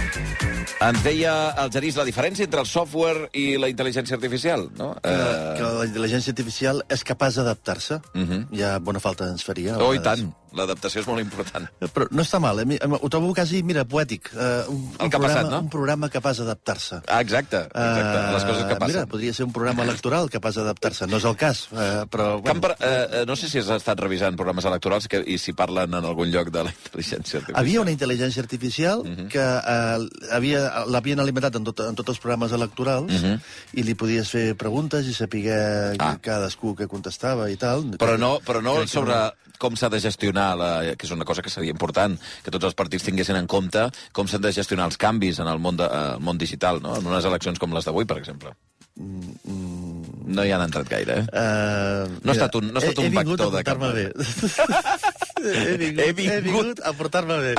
Ens 0.79 1.01
deia 1.03 1.31
el 1.59 1.71
Genís 1.75 1.97
la 1.99 2.05
diferència 2.07 2.45
entre 2.47 2.61
el 2.63 2.67
software 2.69 3.27
i 3.35 3.57
la 3.59 3.67
intel·ligència 3.67 4.15
artificial, 4.15 4.69
no? 4.79 4.93
Que, 5.03 5.11
uh... 5.11 5.49
que 5.57 5.71
la 5.75 5.87
intel·ligència 5.89 6.31
artificial 6.31 6.79
és 6.87 7.03
capaç 7.03 7.35
d'adaptar-se. 7.35 7.99
Uh. 8.13 8.21
-huh. 8.21 8.39
Ja 8.55 8.77
bona 8.79 9.01
falta 9.03 9.27
ens 9.27 9.43
faria. 9.43 9.75
Oh, 9.75 9.91
i 9.93 9.99
tant. 9.99 10.31
L'adaptació 10.57 11.01
és 11.01 11.07
molt 11.07 11.21
important. 11.21 11.67
Però 11.93 12.07
no 12.11 12.23
està 12.23 12.39
mal, 12.41 12.59
eh? 12.63 12.79
Ho 12.81 13.09
trobo 13.09 13.33
quasi, 13.37 13.61
mira, 13.63 13.83
poètic. 13.85 14.31
Uh, 14.33 14.65
un, 14.71 14.79
El 14.99 15.05
un 15.05 15.09
que 15.11 15.17
ha 15.17 15.21
passat, 15.21 15.43
programa, 15.43 15.49
no? 15.49 15.59
Un 15.61 15.69
programa 15.69 16.09
capaç 16.09 16.39
d'adaptar-se. 16.41 17.01
Ah, 17.07 17.19
exacte, 17.21 17.57
exacte. 17.67 18.17
Eh, 18.19 18.33
Les 18.33 18.45
coses 18.49 18.63
que 18.65 18.75
passen. 18.75 18.95
Mira, 18.95 19.05
podria 19.07 19.33
ser 19.33 19.45
un 19.45 19.53
programa 19.53 19.83
electoral 19.83 20.29
capaç 20.29 20.55
d'adaptar-se. 20.59 21.07
No 21.07 21.17
és 21.17 21.25
el 21.29 21.35
cas, 21.37 21.67
eh, 21.73 22.05
però... 22.09 22.41
Camp, 22.43 22.63
eh, 22.65 22.75
eh, 23.21 23.23
no 23.29 23.35
sé 23.35 23.49
si 23.49 23.59
has 23.61 23.69
estat 23.77 23.99
revisant 23.99 24.35
programes 24.39 24.65
electorals 24.65 25.07
que, 25.07 25.21
i 25.25 25.37
si 25.37 25.53
parlen 25.53 25.93
en 25.93 26.05
algun 26.05 26.31
lloc 26.33 26.49
de 26.49 26.63
la 26.63 26.73
intel·ligència 26.73 27.39
artificial. 27.43 27.59
Havia 27.61 27.81
una 27.81 27.91
intel·ligència 27.91 28.41
artificial 28.41 29.03
Mhm. 29.05 29.27
que 29.29 29.39
eh, 29.43 30.09
havia- 30.31 30.85
l'havien 30.87 31.19
alimentat 31.19 31.55
en, 31.55 31.63
tot, 31.63 31.79
en 31.81 31.95
tots 31.95 32.09
els 32.09 32.19
programes 32.19 32.51
electorals 32.51 33.11
Mhm. 33.21 33.39
i 33.73 33.83
li 33.83 33.93
podies 33.95 34.29
fer 34.29 34.55
preguntes 34.55 35.05
i 35.05 35.13
saber 35.13 35.95
Ah. 35.99 36.17
cadascú 36.21 36.75
que 36.75 36.87
contestava 36.87 37.49
i 37.49 37.55
tal. 37.57 37.83
Però 37.97 38.17
no, 38.17 38.39
però 38.45 38.61
no 38.61 38.85
sobre 38.87 39.13
com 39.59 39.75
s'ha 39.75 39.89
de 39.91 39.99
gestionar, 39.99 40.53
la, 40.57 40.69
que 40.95 41.05
és 41.05 41.11
una 41.13 41.25
cosa 41.27 41.43
que 41.45 41.51
seria 41.53 41.71
important, 41.75 42.15
que 42.43 42.51
tots 42.55 42.65
els 42.71 42.77
partits 42.79 43.03
tinguessin 43.05 43.35
en 43.37 43.47
compte 43.51 43.85
com 44.15 44.27
s'han 44.27 44.41
de 44.41 44.53
gestionar 44.55 44.87
els 44.89 44.97
canvis 44.97 45.39
en 45.43 45.47
el 45.51 45.59
món, 45.59 45.77
de, 45.77 45.85
eh, 45.85 46.13
el 46.15 46.23
món 46.25 46.39
digital, 46.41 46.79
no? 46.81 46.95
en 46.97 47.05
unes 47.11 47.25
eleccions 47.27 47.59
com 47.59 47.75
les 47.75 47.85
d'avui, 47.85 48.05
per 48.09 48.17
exemple. 48.23 48.55
No 48.99 50.43
hi 50.43 50.51
han 50.51 50.61
entrat 50.65 50.89
gaire, 50.91 51.21
eh? 51.21 51.27
Uh, 51.31 52.17
No 52.23 52.31
ha 52.33 52.35
estat 52.35 52.55
un- 52.59 52.71
no 52.73 52.79
ha 52.79 52.83
estat 52.83 52.97
he, 52.97 53.05
un 53.05 53.05
he 53.07 53.09
vingut 53.13 53.39
vector 53.39 53.53
a 53.53 53.57
de 53.57 53.63
cap 53.63 53.77
portar-me 53.77 53.93
bé. 53.95 54.11
he, 55.43 55.77
vingut, 55.77 56.03
He 56.05 56.13
vingut- 56.13 56.33
he 56.33 56.41
vingut 56.45 56.81
a 56.83 56.93
portar-me 56.93 57.37
bé. 57.43 57.53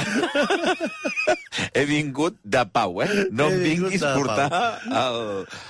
He 1.74 1.84
vingut 1.86 2.36
de 2.44 2.62
pau, 2.72 3.00
eh? 3.02 3.08
No 3.34 3.48
He 3.50 3.54
em 3.56 3.62
vinguis 3.64 4.02
portar 4.02 4.46
el... 4.86 5.18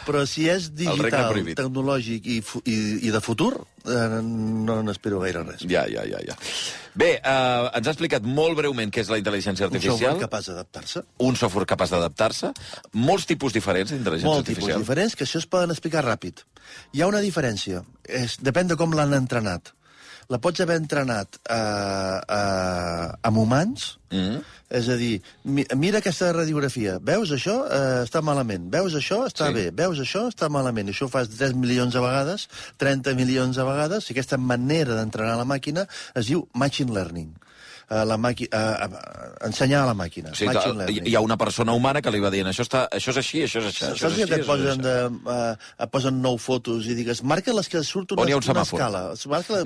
Però 0.07 0.23
si 0.29 0.47
és 0.53 0.69
digital, 0.77 1.33
tecnològic 1.57 2.27
i, 2.31 2.39
i, 2.69 2.77
i 3.09 3.13
de 3.15 3.21
futur, 3.25 3.53
eh, 3.89 4.21
no 4.23 4.77
n'espero 4.87 5.21
gaire 5.25 5.43
res. 5.49 5.65
Ja, 5.71 5.87
ja, 5.91 6.05
ja, 6.09 6.21
ja. 6.27 6.37
Bé, 7.01 7.11
eh, 7.17 7.71
ens 7.79 7.89
ha 7.89 7.95
explicat 7.95 8.25
molt 8.27 8.57
breument 8.59 8.93
què 8.93 9.03
és 9.05 9.11
la 9.13 9.19
intel·ligència 9.21 9.69
Un 9.69 9.75
software 9.75 10.13
artificial. 10.13 10.21
capaç 10.25 10.51
d'adaptar-se. 10.53 11.03
un 11.27 11.37
software 11.41 11.67
capaç 11.73 11.93
d'adaptar-se, 11.97 12.53
molts 12.93 13.27
tipus 13.31 13.53
diferents 13.57 13.91
d'intel·ligència 13.93 14.31
Molt 14.31 14.45
tipus 14.47 14.59
artificial. 14.65 14.85
diferents, 14.85 15.17
que 15.17 15.25
això 15.29 15.39
es 15.43 15.47
poden 15.51 15.71
explicar 15.75 16.05
ràpid. 16.07 16.45
Hi 16.93 17.03
ha 17.03 17.11
una 17.11 17.21
diferència. 17.25 17.85
És, 18.05 18.39
depèn 18.43 18.69
de 18.71 18.77
com 18.77 18.93
l'han 18.95 19.15
entrenat. 19.17 19.73
La 20.31 20.39
pots 20.39 20.61
haver 20.63 20.77
entrenat 20.79 21.41
eh, 21.51 21.55
eh, 21.55 23.09
amb 23.29 23.37
humans, 23.43 23.97
Mm. 24.11 24.41
és 24.75 24.89
a 24.91 24.97
dir, 24.99 25.21
mi, 25.45 25.63
mira 25.79 25.99
aquesta 26.01 26.33
radiografia, 26.35 26.97
veus 26.99 27.31
això? 27.31 27.53
Eh, 27.71 28.01
està 28.03 28.19
malament. 28.27 28.65
Veus 28.73 28.95
això? 28.99 29.21
Està 29.29 29.47
Sí. 29.49 29.55
bé. 29.55 29.71
Veus 29.71 29.99
això? 30.03 30.25
Està 30.33 30.49
malament. 30.51 30.89
I 30.89 30.91
això 30.93 31.05
ho 31.07 31.09
fas 31.13 31.29
3 31.31 31.55
milions 31.55 31.95
de 31.95 32.01
vegades, 32.03 32.49
30 32.77 33.15
milions 33.15 33.55
de 33.55 33.63
vegades, 33.63 34.09
i 34.11 34.13
aquesta 34.17 34.37
manera 34.39 34.97
d'entrenar 34.99 35.37
la 35.39 35.45
màquina 35.47 35.87
es 36.15 36.27
diu 36.27 36.49
machine 36.55 36.91
learning. 36.93 37.31
Eh, 37.91 38.05
la 38.07 38.15
màqui 38.23 38.47
uh, 38.55 38.87
uh, 38.87 38.99
ensenyar 39.49 39.81
a 39.83 39.87
la 39.89 39.97
màquina. 39.99 40.31
O 40.31 40.39
sigui, 40.39 40.53
que 40.55 40.75
learning. 40.79 41.07
hi 41.11 41.15
ha 41.19 41.23
una 41.27 41.35
persona 41.35 41.73
humana 41.75 41.99
que 41.99 42.13
li 42.15 42.21
va 42.23 42.29
dient 42.31 42.47
això, 42.47 42.63
està, 42.63 42.85
això 42.95 43.11
és 43.11 43.17
així, 43.19 43.41
això 43.49 43.63
és 43.65 43.71
això 43.73 43.89
Saps 43.99 44.15
que 44.15 44.27
així, 44.27 44.35
et 44.37 44.45
posen, 44.47 44.83
de, 44.85 44.93
uh, 45.27 45.89
posen 45.91 46.21
nou 46.23 46.37
fotos 46.39 46.87
i 46.87 46.95
digues, 46.95 47.25
marca 47.27 47.51
les 47.57 47.67
que 47.73 47.81
surt 47.89 48.13
una, 48.15 48.29
hi 48.31 48.37
un 48.37 48.47
una 48.53 48.63
escala. 48.63 49.01
Marca 49.33 49.57
la, 49.57 49.65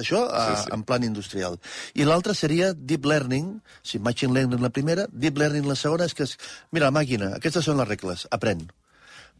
això 0.00 0.22
uh, 0.24 0.38
Sí, 0.46 0.62
sí. 0.62 0.70
en 0.72 0.84
plan 0.88 1.04
industrial. 1.04 1.58
I 1.92 2.06
l'altre 2.08 2.32
seria 2.38 2.70
deep 2.72 3.04
learning, 3.04 3.50
si 3.84 4.00
machine 4.00 4.32
learning 4.32 4.64
la 4.64 4.70
primera, 4.72 5.04
deep 5.12 5.36
learning 5.36 5.68
la 5.68 5.76
segona, 5.76 6.06
és 6.08 6.16
que 6.16 6.24
és, 6.24 6.32
mira, 6.72 6.88
la 6.88 6.96
màquina, 6.96 7.34
aquestes 7.36 7.68
són 7.68 7.76
les 7.82 7.90
regles, 7.90 8.24
aprèn. 8.32 8.62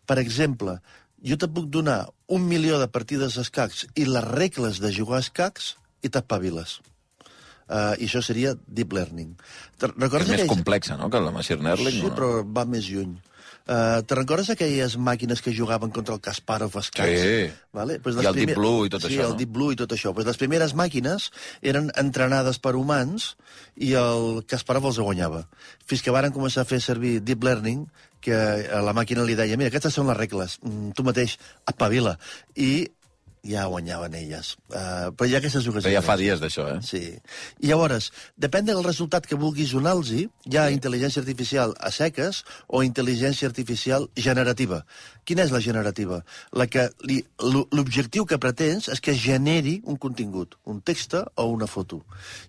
Per 0.04 0.18
exemple, 0.20 0.74
jo 1.24 1.40
te 1.40 1.48
puc 1.48 1.72
donar 1.72 2.02
un 2.28 2.44
milió 2.52 2.82
de 2.84 2.90
partides 2.92 3.40
d'escacs 3.40 3.86
i 3.96 4.04
les 4.04 4.28
regles 4.28 4.82
de 4.84 4.92
jugar 4.92 5.22
a 5.22 5.24
escacs 5.24 5.72
i 6.04 6.12
t'espaviles. 6.12 6.76
Uh, 7.66 7.94
I 7.98 8.06
això 8.06 8.20
seria 8.22 8.54
deep 8.66 8.92
learning. 8.94 9.32
Te 9.78 9.88
recordes 9.90 10.28
és 10.28 10.30
més 10.30 10.40
aquells- 10.42 10.52
complexa, 10.54 10.96
no?, 10.96 11.10
que 11.10 11.18
la 11.20 11.32
machine 11.34 11.62
learning. 11.66 11.96
Sí, 12.00 12.02
no? 12.06 12.14
però 12.14 12.44
va 12.46 12.64
més 12.64 12.86
lluny. 12.88 13.16
Uh, 13.66 13.98
te 14.06 14.14
recordes 14.14 14.46
aquelles 14.52 14.92
màquines 15.02 15.40
que 15.42 15.50
jugaven 15.50 15.90
contra 15.90 16.14
el 16.14 16.20
Kasparov 16.22 16.76
escacs? 16.78 17.18
Sí. 17.18 17.48
Vale? 17.74 17.98
Pues 17.98 18.14
I 18.14 18.20
el 18.20 18.24
Deep 18.28 18.34
primer- 18.36 18.54
Blue 18.60 18.86
i 18.86 18.90
tot 18.94 19.02
sí, 19.02 19.08
això, 19.16 19.24
el 19.26 19.32
no? 19.34 19.38
Deep 19.40 19.50
Blue 19.50 19.72
i 19.74 19.76
tot 19.80 19.90
això. 19.96 20.12
Pues 20.14 20.24
les 20.30 20.38
primeres 20.38 20.76
màquines 20.78 21.32
eren 21.62 21.90
entrenades 21.98 22.60
per 22.62 22.76
humans 22.78 23.32
i 23.74 23.94
el 23.98 24.44
Kasparov 24.46 24.86
els 24.92 25.00
guanyava. 25.02 25.48
Fins 25.84 26.02
que 26.06 26.14
varen 26.14 26.30
començar 26.32 26.62
a 26.62 26.70
fer 26.70 26.78
servir 26.80 27.18
Deep 27.26 27.42
Learning, 27.42 27.88
que 28.22 28.34
a 28.70 28.80
la 28.82 28.94
màquina 28.94 29.22
li 29.26 29.34
deia, 29.34 29.56
mira, 29.58 29.68
aquestes 29.74 29.94
són 29.94 30.06
les 30.06 30.16
regles, 30.16 30.58
mm, 30.62 30.94
tu 30.94 31.02
mateix, 31.02 31.36
espavila. 31.66 32.16
I 32.54 32.86
ja 33.48 33.66
guanyaven 33.70 34.14
elles. 34.18 34.54
Uh, 34.70 35.12
però 35.16 35.28
hi 35.28 35.36
ha 35.36 35.40
aquestes 35.42 35.66
dues 35.66 35.84
Però 35.84 35.94
ja 35.94 36.04
fa 36.04 36.16
dies 36.20 36.42
d'això, 36.42 36.66
eh? 36.74 36.78
Sí. 36.86 37.02
I 37.62 37.70
llavors, 37.70 38.10
depèn 38.40 38.68
del 38.68 38.82
resultat 38.84 39.26
que 39.26 39.38
vulguis 39.40 39.74
donar-los, 39.76 40.12
hi 40.12 40.58
ha 40.58 40.68
intel·ligència 40.74 41.22
artificial 41.22 41.74
a 41.78 41.92
seques 41.94 42.42
o 42.68 42.82
intel·ligència 42.86 43.48
artificial 43.48 44.08
generativa. 44.16 44.82
Quina 45.26 45.42
és 45.46 45.54
la 45.54 45.62
generativa? 45.62 46.20
La 46.54 46.68
que 46.70 46.88
L'objectiu 47.76 48.26
que 48.28 48.38
pretens 48.42 48.88
és 48.92 49.00
que 49.02 49.14
generi 49.16 49.78
un 49.84 49.98
contingut, 50.00 50.56
un 50.64 50.80
text 50.80 51.16
o 51.16 51.46
una 51.52 51.68
foto. 51.70 52.02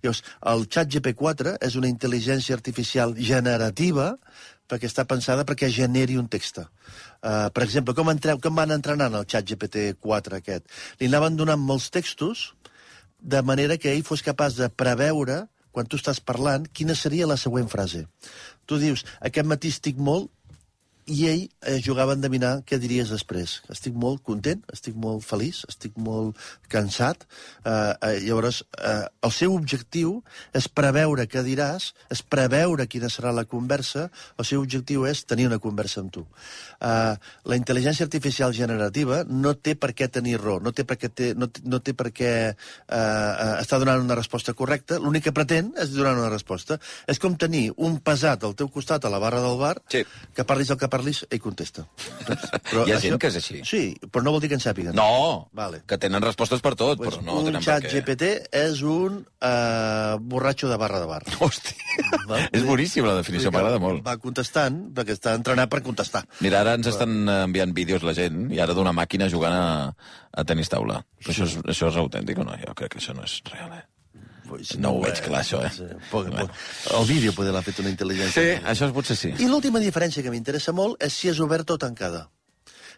Llavors, 0.04 0.24
el 0.54 0.66
xat 0.74 0.92
GP4 0.96 1.58
és 1.68 1.78
una 1.80 1.90
intel·ligència 1.92 2.58
artificial 2.58 3.16
generativa 3.18 4.14
perquè 4.68 4.90
està 4.90 5.06
pensada 5.08 5.46
perquè 5.48 5.70
generi 5.74 6.18
un 6.20 6.28
text. 6.32 6.60
Uh, 6.62 7.48
per 7.56 7.64
exemple, 7.66 7.96
com, 7.98 8.12
entreu, 8.12 8.40
com 8.44 8.56
van 8.56 8.76
entrenant 8.76 9.16
el 9.18 9.28
xat 9.30 9.48
GPT-4 9.50 10.42
aquest? 10.42 10.68
Li 11.00 11.10
anaven 11.12 11.40
donant 11.40 11.62
molts 11.62 11.90
textos 11.94 12.52
de 13.20 13.42
manera 13.42 13.78
que 13.82 13.92
ell 13.94 14.06
fos 14.06 14.24
capaç 14.24 14.60
de 14.60 14.70
preveure, 14.70 15.46
quan 15.72 15.88
tu 15.90 15.98
estàs 16.00 16.20
parlant, 16.24 16.66
quina 16.74 16.96
seria 16.96 17.28
la 17.30 17.38
següent 17.38 17.70
frase. 17.70 18.06
Tu 18.66 18.80
dius, 18.82 19.04
aquest 19.22 19.50
matí 19.50 19.72
estic 19.74 19.98
molt, 19.98 20.30
i 21.08 21.22
ell 21.32 21.44
eh, 21.64 21.78
jugava 21.84 22.12
a 22.12 22.18
endevinar 22.18 22.64
què 22.68 22.78
diries 22.84 23.08
després. 23.14 23.62
Estic 23.72 23.96
molt 23.96 24.20
content, 24.28 24.60
estic 24.74 24.96
molt 25.00 25.24
feliç, 25.24 25.62
estic 25.72 25.96
molt 26.04 26.36
cansat. 26.68 27.24
Eh, 27.64 27.72
eh, 27.72 28.20
llavors, 28.28 28.64
eh, 28.76 29.06
el 29.24 29.32
seu 29.32 29.56
objectiu 29.56 30.18
és 30.58 30.68
preveure 30.68 31.24
què 31.32 31.44
diràs, 31.46 31.94
és 32.12 32.22
preveure 32.28 32.88
quina 32.92 33.08
serà 33.14 33.32
la 33.32 33.46
conversa, 33.48 34.10
el 34.38 34.46
seu 34.50 34.60
objectiu 34.66 35.06
és 35.08 35.24
tenir 35.24 35.48
una 35.48 35.62
conversa 35.64 36.02
amb 36.04 36.12
tu. 36.12 36.26
Eh, 36.84 37.16
la 37.48 37.56
intel·ligència 37.58 38.04
artificial 38.06 38.52
generativa 38.54 39.24
no 39.24 39.56
té 39.56 39.78
per 39.80 39.94
què 39.96 40.10
tenir 40.12 40.36
raó, 40.44 40.60
no 40.60 40.76
té 40.76 40.84
per 40.84 41.00
què, 41.00 41.08
té, 41.10 41.32
no, 41.40 41.48
té- 41.48 41.64
no 41.64 41.80
té 41.80 41.96
per 41.96 42.12
què 42.12 42.34
eh, 42.52 42.54
eh, 42.92 43.56
estar 43.62 43.80
donant 43.80 44.04
una 44.04 44.20
resposta 44.20 44.54
correcta, 44.54 45.00
l'únic 45.00 45.24
que 45.30 45.32
pretén 45.36 45.72
és 45.80 45.96
donar 45.96 46.18
una 46.20 46.30
resposta. 46.36 46.82
És 47.08 47.18
com 47.24 47.40
tenir 47.40 47.70
un 47.78 47.98
pesat 48.04 48.44
al 48.44 48.60
teu 48.60 48.68
costat 48.70 49.08
a 49.08 49.10
la 49.16 49.24
barra 49.24 49.40
del 49.42 49.58
bar, 49.58 49.78
Sí. 49.88 50.04
que 50.36 50.44
parlis 50.44 50.70
el 50.70 50.78
que 50.78 50.88
parlis, 50.88 50.96
ell 51.06 51.42
contesta. 51.44 51.86
Hi 52.88 52.94
ha 52.94 53.00
gent 53.04 53.18
que 53.22 53.30
és 53.32 53.38
així. 53.40 53.62
Sí, 53.68 53.82
però 54.12 54.24
no 54.26 54.34
vol 54.36 54.42
dir 54.44 54.50
que 54.52 54.58
en 54.58 54.64
sàpiguen. 54.64 54.96
No, 54.98 55.50
Vale. 55.58 55.82
que 55.88 55.98
tenen 56.02 56.24
respostes 56.24 56.62
per 56.66 56.76
tot, 56.76 56.98
Pues 56.98 57.18
però 57.18 57.26
no 57.26 57.40
un 57.42 57.50
tenen 57.52 57.66
xat 57.66 57.86
per 57.86 57.92
què. 57.92 58.02
GPT 58.02 58.30
és 58.62 58.82
un 58.82 59.20
uh, 59.24 60.18
borratxo 60.20 60.70
de 60.72 60.78
barra 60.82 61.02
de 61.04 61.10
bar. 61.10 61.22
Hòstia, 61.44 62.48
és 62.52 62.66
boníssima 62.68 63.12
la 63.12 63.18
definició, 63.20 63.52
m'agrada 63.54 63.82
molt. 63.84 64.04
Va 64.06 64.18
contestant, 64.22 64.80
perquè 64.96 65.18
està 65.18 65.36
entrenat 65.38 65.70
per 65.74 65.84
contestar. 65.86 66.24
Mira, 66.42 66.62
ara 66.64 66.78
ens 66.80 66.90
estan 66.94 67.20
eh, 67.28 67.44
enviant 67.48 67.74
vídeos 67.76 68.06
la 68.08 68.16
gent, 68.18 68.48
i 68.54 68.62
ara 68.64 68.76
d'una 68.78 68.94
màquina 68.96 69.30
jugant 69.32 69.54
a, 69.54 69.68
a 70.32 70.48
tenis 70.48 70.72
taula. 70.74 71.02
Això 71.26 71.46
és, 71.48 71.60
això 71.66 71.92
és 71.92 72.02
autèntic 72.02 72.40
o 72.40 72.48
no? 72.48 72.58
Jo 72.64 72.74
crec 72.78 72.96
que 72.96 73.04
això 73.04 73.16
no 73.18 73.26
és 73.28 73.40
real, 73.52 73.74
eh? 73.78 73.86
Pues, 74.48 74.78
No 74.80 74.94
ho 74.96 75.02
veig 75.04 75.20
clar, 75.26 75.42
això, 75.44 75.60
eh? 75.66 75.72
Sí, 75.76 75.84
poc, 76.12 76.30
Bueno. 76.30 76.48
poc. 76.48 76.96
El 77.00 77.06
vídeo 77.10 77.34
poder 77.34 77.52
l'ha 77.54 77.62
fet 77.62 77.80
una 77.84 77.90
intel·ligència. 77.90 78.32
Sí, 78.58 78.64
això 78.66 78.92
potser 78.94 79.16
sí. 79.20 79.34
I 79.40 79.48
l'última 79.48 79.80
diferència 79.84 80.24
que 80.24 80.32
m'interessa 80.32 80.72
molt 80.74 81.02
és 81.04 81.14
si 81.14 81.28
és 81.30 81.40
oberta 81.44 81.74
o 81.74 81.78
tancada. 81.78 82.30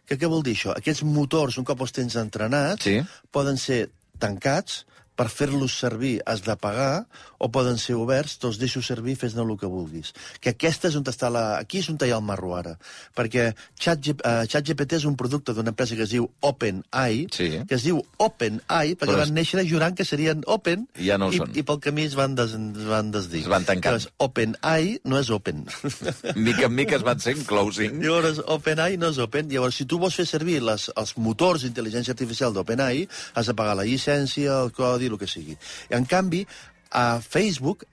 Que 0.05 0.17
què 0.17 0.27
vol 0.29 0.41
dir 0.43 0.55
això? 0.55 0.75
Aquests 0.77 1.03
motors, 1.03 1.57
un 1.57 1.65
cop 1.65 1.81
els 1.81 1.91
tens 1.91 2.15
entrenats, 2.15 2.83
Sí. 2.83 2.99
poden 3.31 3.57
ser 3.57 3.89
tancats, 4.19 4.85
per 5.19 5.27
fer-los 5.27 5.73
servir 5.75 6.21
has 6.23 6.45
de 6.45 6.55
pagar, 6.55 7.03
o 7.39 7.49
poden 7.51 7.75
ser 7.79 7.95
oberts, 7.99 8.37
te'ls 8.39 8.59
deixo 8.59 8.79
servir, 8.83 9.17
fes-ne 9.19 9.43
el 9.43 9.55
que 9.59 9.67
vulguis. 9.67 10.13
Que 10.39 10.53
aquesta 10.55 10.87
és 10.87 10.95
on 10.99 11.03
està 11.11 11.27
la... 11.31 11.43
Aquí 11.59 11.81
és 11.81 11.89
on 11.91 11.97
hi 11.99 12.11
ha 12.11 12.19
el 12.19 12.23
marro 12.23 12.53
ara. 12.55 12.75
Perquè 13.15 13.49
ChatGPT 13.79 14.23
uh, 14.27 14.45
ChatGPT 14.51 14.97
és 14.99 15.07
un 15.09 15.17
producte 15.19 15.55
d'una 15.55 15.73
empresa 15.73 15.97
que 15.99 16.05
es 16.07 16.13
diu 16.13 16.29
OpenAI, 16.43 17.25
Sí. 17.35 17.49
que 17.67 17.75
es 17.75 17.83
diu 17.87 17.99
OpenAI, 18.19 18.95
perquè 18.95 19.11
Però 19.15 19.19
van 19.23 19.33
néixer 19.35 19.63
jurant 19.67 19.95
que 19.95 20.05
serien 20.07 20.43
open, 20.47 20.85
I 20.99 21.09
ja 21.09 21.17
no 21.19 21.31
i, 21.33 21.39
són. 21.41 21.51
i 21.55 21.63
pel 21.67 21.81
camí 21.83 22.05
es 22.07 22.15
van, 22.15 22.35
des, 22.39 22.55
es 22.55 22.87
van 22.87 23.11
desdir. 23.11 23.43
Es 23.43 23.51
van 23.51 23.67
tancant. 23.67 23.99
Llavors, 23.99 24.09
OpenAI 24.23 24.99
no 25.03 25.19
és 25.19 25.31
open. 25.35 25.65
Mica 26.35 26.67
en 26.69 26.75
mica 26.75 26.95
es 26.99 27.03
van 27.07 27.19
sent 27.23 27.43
closing. 27.49 27.99
Llavors, 28.03 28.39
OpenAI 28.47 28.99
no 29.01 29.11
és 29.11 29.19
open. 29.23 29.51
Llavors, 29.51 29.79
si 29.79 29.87
tu 29.89 29.99
vols 29.99 30.15
fer 30.15 30.27
servir 30.29 30.59
les, 30.63 30.87
els 30.95 31.15
motors 31.19 31.65
d'intel·ligència 31.67 32.15
artificial 32.15 32.55
d'OpenAI, 32.55 33.05
has 33.35 33.51
de 33.51 33.55
pagar 33.57 33.75
la 33.79 33.87
llicència, 33.87 34.61
el 34.63 34.71
codi, 34.75 35.08
el 35.09 35.19
que 35.21 35.29
sigui. 35.29 35.57
En 35.89 36.05
canvi, 36.09 36.45
a 36.91 37.21
Facebook, 37.21 37.85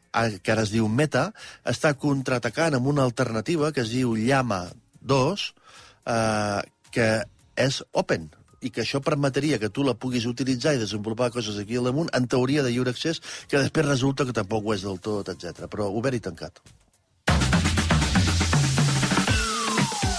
que 0.42 0.52
ara 0.52 0.64
es 0.64 0.73
diu 0.73 0.88
Meta, 0.88 1.28
està 1.68 1.92
contraatacant 2.00 2.78
amb 2.78 2.88
una 2.88 3.04
alternativa 3.04 3.73
que 3.73 3.85
es 3.85 3.92
diu 3.92 4.16
Llama 4.16 4.64
2, 5.04 5.46
eh, 6.06 6.62
que 6.90 7.11
és 7.56 7.82
open. 7.92 8.30
i 8.66 8.70
que 8.73 8.80
això 8.82 8.99
permetria 9.04 9.61
que 9.62 9.68
tu 9.68 9.85
la 9.85 9.94
puguis 9.94 10.25
utilitzar 10.26 10.73
i 10.75 10.80
desenvolupar 10.80 11.28
coses 11.30 11.58
aquí 11.61 11.76
al 11.76 11.85
damunt, 11.87 12.08
en 12.16 12.25
teoria 12.26 12.64
de 12.64 12.73
lliure 12.73 12.90
accés, 12.90 13.20
que 13.46 13.61
després 13.61 13.87
resulta 13.87 14.25
que 14.25 14.35
tampoc 14.35 14.64
ho 14.64 14.75
és 14.75 14.82
del 14.82 14.99
tot, 14.99 15.28
etc. 15.28 15.68
Però 15.70 15.87
obert 15.92 16.16
i 16.16 16.23
tancat. 16.25 16.58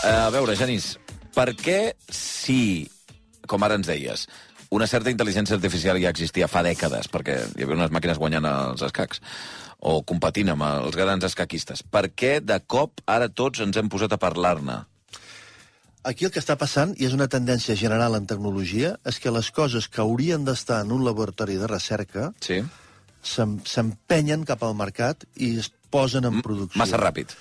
A 0.07 0.29
veure, 0.31 0.55
Genís, 0.55 0.93
per 1.35 1.49
què 1.57 1.97
si, 2.13 2.87
com 3.49 3.65
ara 3.65 3.75
ens 3.75 3.89
deies, 3.89 4.27
una 4.71 4.87
certa 4.87 5.11
intel·ligència 5.13 5.55
artificial 5.55 5.99
ja 6.01 6.09
existia 6.11 6.47
fa 6.51 6.63
dècades, 6.65 7.07
perquè 7.11 7.37
hi 7.55 7.63
havia 7.63 7.75
unes 7.77 7.91
màquines 7.93 8.17
guanyant 8.19 8.45
els 8.49 8.81
escacs, 8.83 9.21
o 9.79 10.01
competint 10.03 10.49
amb 10.49 10.63
els 10.67 10.95
grans 10.97 11.23
escaquistes, 11.23 11.83
per 11.83 12.09
què 12.17 12.39
de 12.41 12.59
cop 12.65 13.01
ara 13.05 13.29
tots 13.29 13.59
ens 13.63 13.77
hem 13.77 13.89
posat 13.89 14.13
a 14.13 14.17
parlar-ne? 14.17 14.79
Aquí 16.07 16.25
el 16.25 16.31
que 16.31 16.39
està 16.39 16.55
passant, 16.57 16.93
i 16.97 17.05
és 17.05 17.13
una 17.13 17.27
tendència 17.27 17.75
general 17.75 18.15
en 18.15 18.25
tecnologia, 18.27 18.95
és 19.05 19.19
que 19.19 19.31
les 19.33 19.49
coses 19.51 19.87
que 19.91 19.99
haurien 20.01 20.45
d'estar 20.47 20.81
en 20.85 20.91
un 20.95 21.03
laboratori 21.03 21.57
de 21.59 21.67
recerca 21.67 22.31
Sí? 22.39 22.61
s'em- 23.23 23.59
s'empenyen 23.67 24.45
cap 24.47 24.63
al 24.63 24.75
mercat 24.75 25.25
i 25.35 25.57
es 25.59 25.71
posen 25.91 26.23
en 26.25 26.41
producció. 26.41 26.79
Massa 26.79 26.97
ràpid. 27.01 27.33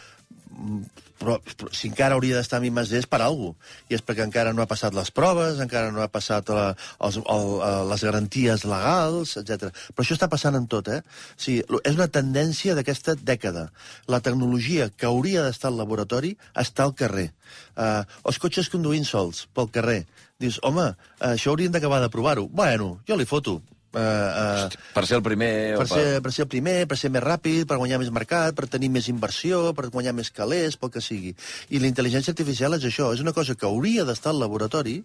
Però, 1.21 1.37
però 1.59 1.71
si 1.75 1.91
encara 1.91 2.17
hauria 2.17 2.39
d'estar 2.39 2.61
a 2.61 2.65
mi 2.65 2.71
més 2.75 2.93
és 2.97 3.07
per 3.09 3.21
alguna 3.23 3.55
cosa. 3.55 3.75
I 3.91 3.97
és 3.99 4.03
perquè 4.05 4.25
encara 4.27 4.53
no 4.57 4.63
ha 4.65 4.69
passat 4.71 4.95
les 4.97 5.11
proves, 5.15 5.61
encara 5.63 5.93
no 5.95 6.03
ha 6.05 6.09
passat 6.13 6.51
la, 6.53 6.67
els, 7.07 7.19
el, 7.21 7.47
el, 7.69 7.79
les 7.91 8.05
garanties 8.09 8.67
legals, 8.69 9.37
etc. 9.41 9.71
Però 9.95 10.07
això 10.07 10.17
està 10.17 10.31
passant 10.33 10.59
en 10.59 10.67
tot, 10.71 10.91
eh? 10.93 11.01
O 11.03 11.43
sigui, 11.47 11.63
és 11.85 11.99
una 11.99 12.09
tendència 12.13 12.77
d'aquesta 12.79 13.17
dècada. 13.21 13.69
La 14.13 14.23
tecnologia 14.25 14.91
que 14.91 15.09
hauria 15.11 15.45
d'estar 15.47 15.73
al 15.73 15.81
laboratori 15.81 16.35
està 16.55 16.87
al 16.87 16.97
carrer. 16.99 17.31
Uh, 17.77 18.03
els 18.27 18.41
cotxes 18.43 18.73
conduint 18.73 19.07
sols 19.07 19.47
pel 19.55 19.71
carrer. 19.73 20.03
Dius, 20.43 20.59
home, 20.67 20.91
això 21.25 21.53
haurien 21.53 21.73
d'acabar 21.73 22.03
de 22.03 22.13
provar-ho. 22.13 22.49
Bueno, 22.53 22.97
jo 23.09 23.17
li 23.17 23.29
foto. 23.29 23.61
Uh, 23.95 24.67
uh, 24.67 24.85
Per 24.93 25.05
ser 25.09 25.17
el 25.17 25.23
primer... 25.25 25.77
o 25.77 25.81
per 25.81 25.89
ser, 25.89 26.05
per 26.25 26.33
ser 26.35 26.45
el 26.45 26.51
primer, 26.53 26.75
per 26.91 26.99
ser 27.01 27.11
més 27.15 27.23
ràpid, 27.25 27.65
per 27.69 27.79
guanyar 27.81 28.01
més 28.03 28.11
mercat, 28.13 28.53
per 28.59 28.67
tenir 28.69 28.91
més 28.93 29.09
inversió, 29.09 29.71
per 29.77 29.89
guanyar 29.95 30.13
més 30.17 30.31
calés, 30.35 30.77
pel 30.77 30.93
que 30.93 31.01
sigui. 31.05 31.33
I 31.71 31.81
la 31.81 31.89
intel·ligència 31.89 32.35
artificial 32.35 32.77
és 32.77 32.85
això, 32.91 33.13
és 33.17 33.23
una 33.25 33.33
cosa 33.37 33.57
que 33.57 33.69
hauria 33.69 34.05
d'estar 34.05 34.35
al 34.35 34.43
laboratori 34.43 34.99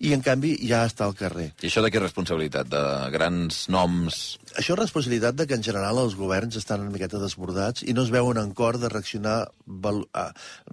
i, 0.00 0.12
en 0.12 0.24
canvi, 0.24 0.56
ja 0.68 0.84
està 0.88 1.08
al 1.08 1.16
carrer. 1.16 1.52
I 1.62 1.70
això 1.70 1.84
de 1.84 1.92
què 1.92 2.00
és 2.00 2.06
responsabilitat? 2.06 2.68
De 2.72 2.84
grans 3.14 3.64
noms... 3.72 4.24
Això 4.54 4.76
és 4.76 4.82
responsabilitat 4.84 5.34
de 5.38 5.48
que, 5.48 5.56
en 5.56 5.64
general, 5.66 5.98
els 6.04 6.14
governs 6.18 6.58
estan 6.60 6.84
una 6.84 6.92
miqueta 6.94 7.18
desbordats 7.22 7.82
i 7.82 7.94
no 7.96 8.04
es 8.04 8.12
veuen 8.14 8.38
en 8.38 8.52
cor 8.54 8.78
de 8.78 8.90
reaccionar 8.92 9.38
val, 9.66 10.04
a, 10.14 10.28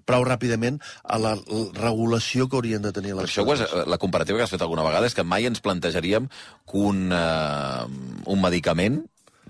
prou 0.06 0.26
ràpidament 0.28 0.78
a 1.04 1.18
la, 1.22 1.34
la 1.40 1.64
regulació 1.80 2.48
que 2.50 2.60
haurien 2.60 2.84
de 2.84 2.92
tenir 2.96 3.16
les 3.16 3.30
això 3.30 3.46
ho 3.46 3.54
has, 3.54 3.64
coses. 3.66 3.88
la 3.90 4.00
comparativa 4.02 4.38
que 4.38 4.46
has 4.46 4.54
fet 4.54 4.62
alguna 4.62 4.86
vegada 4.86 5.10
és 5.10 5.16
que 5.18 5.26
mai 5.26 5.48
ens 5.50 5.64
plantejaríem 5.64 6.28
que 6.30 6.84
un, 6.92 7.10
un 8.32 8.42
medicament 8.42 9.02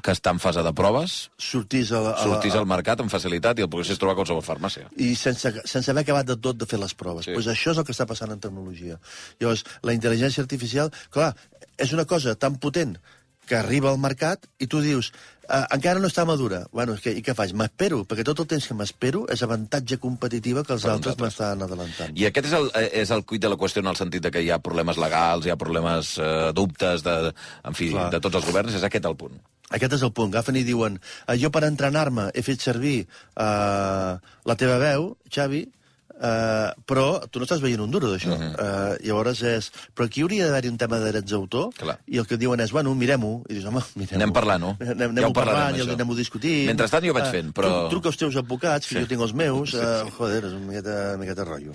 que 0.02 0.14
està 0.16 0.32
en 0.34 0.40
fase 0.42 0.64
de 0.66 0.72
proves 0.74 1.16
Sortís, 1.38 1.92
a 1.92 2.00
la, 2.02 2.14
a 2.16 2.18
la, 2.18 2.24
sortís 2.24 2.56
al 2.58 2.68
mercat 2.70 3.04
amb 3.04 3.12
facilitat 3.12 3.60
i 3.60 3.66
el 3.66 3.70
poguessis 3.72 4.00
trobar 4.02 4.16
a 4.16 4.20
qualsevol 4.22 4.44
farmàcia. 4.46 4.90
i 4.98 5.14
sense, 5.20 5.52
sense 5.66 5.92
haver 5.92 6.06
acabat 6.06 6.30
de 6.32 6.38
tot 6.42 6.58
de 6.58 6.66
fer 6.66 6.80
les 6.82 6.96
proves. 6.98 7.28
Sí. 7.28 7.36
Pues 7.38 7.50
això 7.52 7.76
és 7.76 7.82
el 7.82 7.86
que 7.88 7.94
està 7.94 8.08
passant 8.10 8.32
en 8.34 8.42
tecnologia. 8.42 8.98
Llavors, 9.42 9.66
la 9.86 9.96
intel·ligència 9.98 10.42
artificial, 10.46 10.94
clar, 11.14 11.34
és 11.78 11.94
una 11.94 12.08
cosa 12.10 12.36
tan 12.40 12.58
potent 12.62 12.96
que 13.52 13.60
arriba 13.60 13.90
al 13.92 14.00
mercat 14.00 14.46
i 14.64 14.68
tu 14.72 14.80
dius, 14.80 15.10
eh, 15.44 15.60
encara 15.76 16.00
no 16.00 16.08
està 16.08 16.24
madura. 16.28 16.62
Bueno, 16.72 16.96
és 16.96 17.04
que, 17.04 17.12
i 17.12 17.24
què 17.26 17.36
faig? 17.36 17.52
M'espero, 17.58 18.06
perquè 18.08 18.24
tot 18.28 18.40
el 18.40 18.48
temps 18.54 18.68
que 18.70 18.78
m'espero 18.80 19.26
és 19.34 19.44
avantatge 19.44 19.98
competitiva 20.00 20.64
que 20.64 20.78
els 20.78 20.86
Per 20.88 20.94
altres 20.94 21.20
m'estan 21.20 21.66
adelantant. 21.68 22.16
I 22.16 22.30
aquest 22.30 22.48
és 22.48 22.56
el, 22.56 22.70
eh, 22.80 22.88
és 23.02 23.12
el 23.12 23.26
cuit 23.28 23.44
de 23.44 23.52
la 23.52 23.58
qüestió 23.60 23.84
en 23.84 23.92
el 23.92 24.00
sentit 24.00 24.24
de 24.24 24.32
que 24.32 24.46
hi 24.46 24.54
ha 24.56 24.62
problemes 24.64 25.02
legals, 25.04 25.46
hi 25.46 25.52
ha 25.52 25.60
problemes, 25.60 26.14
eh, 26.18 26.54
dubtes, 26.56 27.04
de, 27.04 27.34
en 27.68 27.76
fi, 27.76 27.92
Clar. 27.92 28.08
de 28.16 28.24
tots 28.24 28.40
els 28.40 28.48
governs, 28.48 28.80
és 28.80 28.88
aquest 28.88 29.12
el 29.12 29.20
punt. 29.20 29.36
Aquest 29.72 30.00
és 30.00 30.08
el 30.08 30.16
punt. 30.16 30.32
Agafen 30.32 30.56
i 30.56 30.64
diuen, 30.64 30.96
eh, 31.28 31.36
jo 31.44 31.52
per 31.52 31.66
entrenar-me 31.68 32.30
he 32.34 32.48
fet 32.48 32.64
servir 32.64 33.02
eh, 33.04 34.16
la 34.48 34.60
teva 34.64 34.80
veu, 34.80 35.18
Xavi, 35.28 35.66
eh, 36.22 36.70
però 36.86 37.06
tu 37.30 37.40
no 37.42 37.48
estàs 37.48 37.62
veient 37.64 37.82
un 37.82 37.92
duro 37.92 38.12
d'això. 38.12 38.30
Uh. 38.36 38.40
-huh. 38.40 38.54
eh, 38.62 39.08
llavors 39.08 39.42
és... 39.42 39.72
Però 39.96 40.06
aquí 40.06 40.22
hauria 40.22 40.46
d'haver-hi 40.46 40.70
un 40.70 40.78
tema 40.78 41.00
de 41.00 41.12
drets 41.12 41.32
d'autor, 41.32 41.70
i 42.08 42.18
el 42.18 42.28
que 42.28 42.38
diuen 42.38 42.60
és, 42.60 42.72
bueno, 42.72 42.94
mirem-ho, 42.96 43.44
i 43.50 43.54
dius, 43.54 43.66
home, 43.66 43.82
mirem-ho. 44.00 44.16
Anem 44.22 44.34
parlant-ho. 44.34 44.76
Anem, 44.82 44.98
Ja 44.98 45.06
anem 45.06 45.26
ho 45.30 45.34
parlarem, 45.34 45.62
parlant, 45.76 45.90
i 45.90 45.94
anem-ho 45.94 46.16
discutint. 46.16 46.66
Mentrestant 46.68 47.04
jo 47.06 47.14
vaig 47.14 47.32
fent, 47.32 47.52
però- 47.54 47.72
Tru, 47.90 47.90
truca 47.98 48.10
als 48.10 48.18
teus 48.18 48.36
advocats, 48.36 48.88
que 48.88 48.96
Sí. 48.96 49.02
jo 49.02 49.08
tinc 49.08 49.22
els 49.22 49.34
meus, 49.34 49.74
eh, 49.74 50.04
joder, 50.18 50.44
és 50.46 50.52
una 50.54 50.66
miqueta, 50.66 50.96
una 51.16 51.18
miqueta 51.18 51.44
rotllo. 51.44 51.74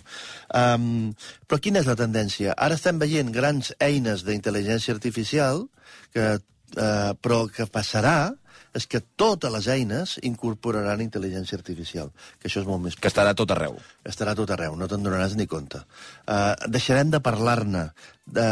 Um, 0.55 1.15
però 1.49 1.59
quina 1.61 1.81
és 1.81 1.87
la 1.87 1.97
tendència? 1.97 2.55
Ara 2.57 2.75
estem 2.75 2.99
veient 2.99 3.31
grans 3.33 3.75
eines 3.81 4.25
d'intel·ligència 4.25 4.95
artificial, 4.95 5.67
que, 6.13 6.39
eh, 6.77 7.13
però 7.21 7.47
que 7.51 7.67
passarà 7.67 8.35
és 8.77 8.85
que 8.91 9.01
totes 9.01 9.53
les 9.55 9.69
eines 9.73 10.17
incorporaran 10.29 11.01
intel·ligència 11.05 11.57
artificial, 11.57 12.11
que 12.41 12.51
això 12.51 12.61
és 12.61 12.69
molt 12.69 12.83
més 12.85 12.99
Que 13.01 13.09
estarà 13.09 13.33
tot 13.35 13.51
arreu. 13.55 13.79
estarà 14.05 14.35
tot 14.37 14.51
arreu, 14.53 14.77
no 14.77 14.89
te'n 14.91 15.03
donaràs 15.07 15.37
ni 15.39 15.47
compte. 15.49 15.81
Uh, 16.29 16.53
deixarem 16.69 17.11
de 17.11 17.21
parlar-ne. 17.25 17.87
De, 18.27 18.45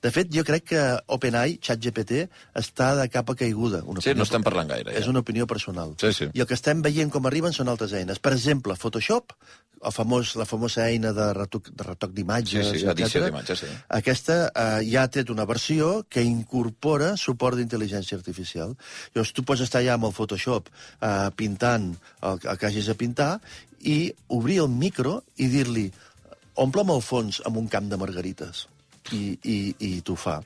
de 0.00 0.10
fet, 0.10 0.30
jo 0.32 0.42
crec 0.48 0.64
que 0.72 0.82
OpenAI, 1.12 1.58
ChatGPT, 1.60 2.24
està 2.56 2.94
de 2.96 3.06
capa 3.12 3.34
caiguda. 3.36 3.82
Una 3.84 4.00
Sí, 4.00 4.14
no 4.16 4.24
estem 4.24 4.42
parlant 4.42 4.70
gaire, 4.72 4.94
ja. 4.94 4.98
És 4.98 5.10
una 5.12 5.20
opinió 5.20 5.46
personal. 5.46 5.92
Sí, 6.00 6.12
sí. 6.16 6.30
I 6.32 6.40
el 6.40 6.48
que 6.48 6.56
estem 6.56 6.80
veient 6.82 7.12
com 7.12 7.28
arriben 7.28 7.52
són 7.52 7.68
altres 7.68 7.92
eines. 7.92 8.18
Per 8.18 8.32
exemple, 8.32 8.76
Photoshop, 8.80 9.36
el 9.80 9.92
famós, 9.94 10.34
la 10.36 10.44
famosa 10.44 10.84
eina 10.86 11.12
de 11.16 11.30
retoc 11.36 11.70
de 11.72 11.86
retoc 11.86 12.12
d'imatges, 12.16 12.66
Sí, 12.68 12.82
sí, 12.82 12.86
edició 12.86 13.06
etcètera, 13.06 13.30
d'imatges, 13.30 13.62
sí. 13.64 13.70
Aquesta 13.96 14.36
eh, 14.48 14.82
ja 14.90 15.06
ha 15.06 15.12
tret 15.12 15.32
una 15.32 15.46
versió 15.48 16.04
que 16.08 16.24
incorpora 16.26 17.14
suport 17.20 17.56
d'intel·ligència 17.56 18.18
artificial. 18.18 18.76
Llavors, 19.14 19.32
tu 19.32 19.44
pots 19.48 19.64
estar 19.64 19.82
ja 19.86 19.96
amb 19.96 20.10
el 20.10 20.14
Photoshop 20.16 20.68
eh, 20.68 21.30
pintant 21.36 21.90
el, 22.20 22.38
el 22.44 22.60
que 22.60 22.68
hagis 22.68 22.92
de 22.92 22.98
pintar 23.00 23.32
i 23.80 24.12
obrir 24.28 24.60
el 24.66 24.68
micro 24.68 25.20
i 25.40 25.48
dir-li 25.48 25.88
omple'm 26.60 26.92
el 26.92 27.00
fons 27.00 27.40
amb 27.48 27.56
un 27.56 27.68
camp 27.72 27.88
de 27.88 28.00
margarites. 28.00 28.66
I, 29.16 29.38
i, 29.48 29.58
i 29.80 29.94
t'ho 30.04 30.14
fa. 30.14 30.42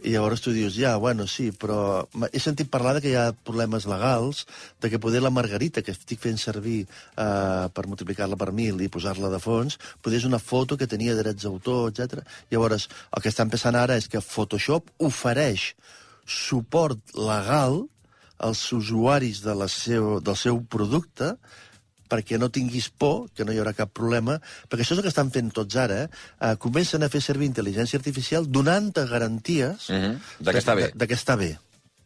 I 0.00 0.14
llavors 0.14 0.40
tu 0.40 0.52
dius, 0.56 0.74
ja, 0.78 0.94
bueno, 0.96 1.26
sí, 1.28 1.50
però 1.52 2.06
he 2.32 2.40
sentit 2.40 2.70
parlar 2.72 2.94
de 2.96 3.02
que 3.04 3.10
hi 3.12 3.18
ha 3.20 3.34
problemes 3.34 3.86
legals, 3.90 4.46
de 4.80 4.88
que 4.88 5.00
poder 5.02 5.20
la 5.20 5.32
margarita 5.34 5.82
que 5.84 5.92
estic 5.92 6.22
fent 6.22 6.40
servir 6.40 6.80
eh, 6.86 7.66
per 7.74 7.86
multiplicar-la 7.86 8.38
per 8.40 8.50
mil 8.56 8.80
i 8.80 8.88
posar-la 8.92 9.28
de 9.32 9.40
fons, 9.42 9.76
poder 10.00 10.22
és 10.22 10.28
una 10.28 10.40
foto 10.40 10.78
que 10.80 10.88
tenia 10.88 11.16
drets 11.18 11.44
d'autor, 11.44 11.90
etc. 11.92 12.24
Llavors, 12.52 12.88
el 13.12 13.24
que 13.24 13.32
està 13.32 13.44
passant 13.52 13.76
ara 13.76 13.98
és 14.00 14.08
que 14.08 14.24
Photoshop 14.24 14.88
ofereix 15.10 15.72
suport 16.24 17.16
legal 17.16 17.82
als 18.40 18.62
usuaris 18.72 19.42
de 19.44 19.54
la 19.54 19.68
seu, 19.68 20.18
del 20.24 20.36
seu 20.36 20.62
producte 20.64 21.34
perquè 22.10 22.38
no 22.42 22.48
tinguis 22.50 22.88
por, 22.90 23.28
que 23.34 23.44
no 23.46 23.54
hi 23.54 23.60
haurà 23.62 23.72
cap 23.78 23.92
problema, 23.94 24.40
perquè 24.68 24.82
això 24.84 24.96
és 24.96 25.00
el 25.00 25.06
que 25.06 25.12
estan 25.14 25.30
fent 25.30 25.52
tots 25.54 25.76
ara, 25.78 26.02
eh? 26.04 26.54
Comencen 26.62 27.06
a 27.06 27.08
fer 27.12 27.20
servir 27.22 27.48
intel·ligència 27.50 28.00
artificial 28.00 28.48
donant-te 28.50 29.06
garanties 29.10 29.88
Mhm, 29.90 30.16
de 30.40 30.52
que 30.52 30.58
està 30.58 30.74
bé. 30.74 30.90
De, 30.90 30.98
de 31.04 31.06
que 31.06 31.14
està 31.18 31.36
bé. 31.38 31.52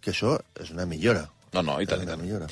Que 0.04 0.12
això 0.12 0.36
és 0.60 0.70
una 0.70 0.84
millora. 0.86 1.24
No, 1.54 1.62
no, 1.62 1.78
i 1.80 1.86
tant, 1.86 2.00
i 2.02 2.04
una 2.04 2.16
tant. 2.16 2.22
millora. 2.22 2.48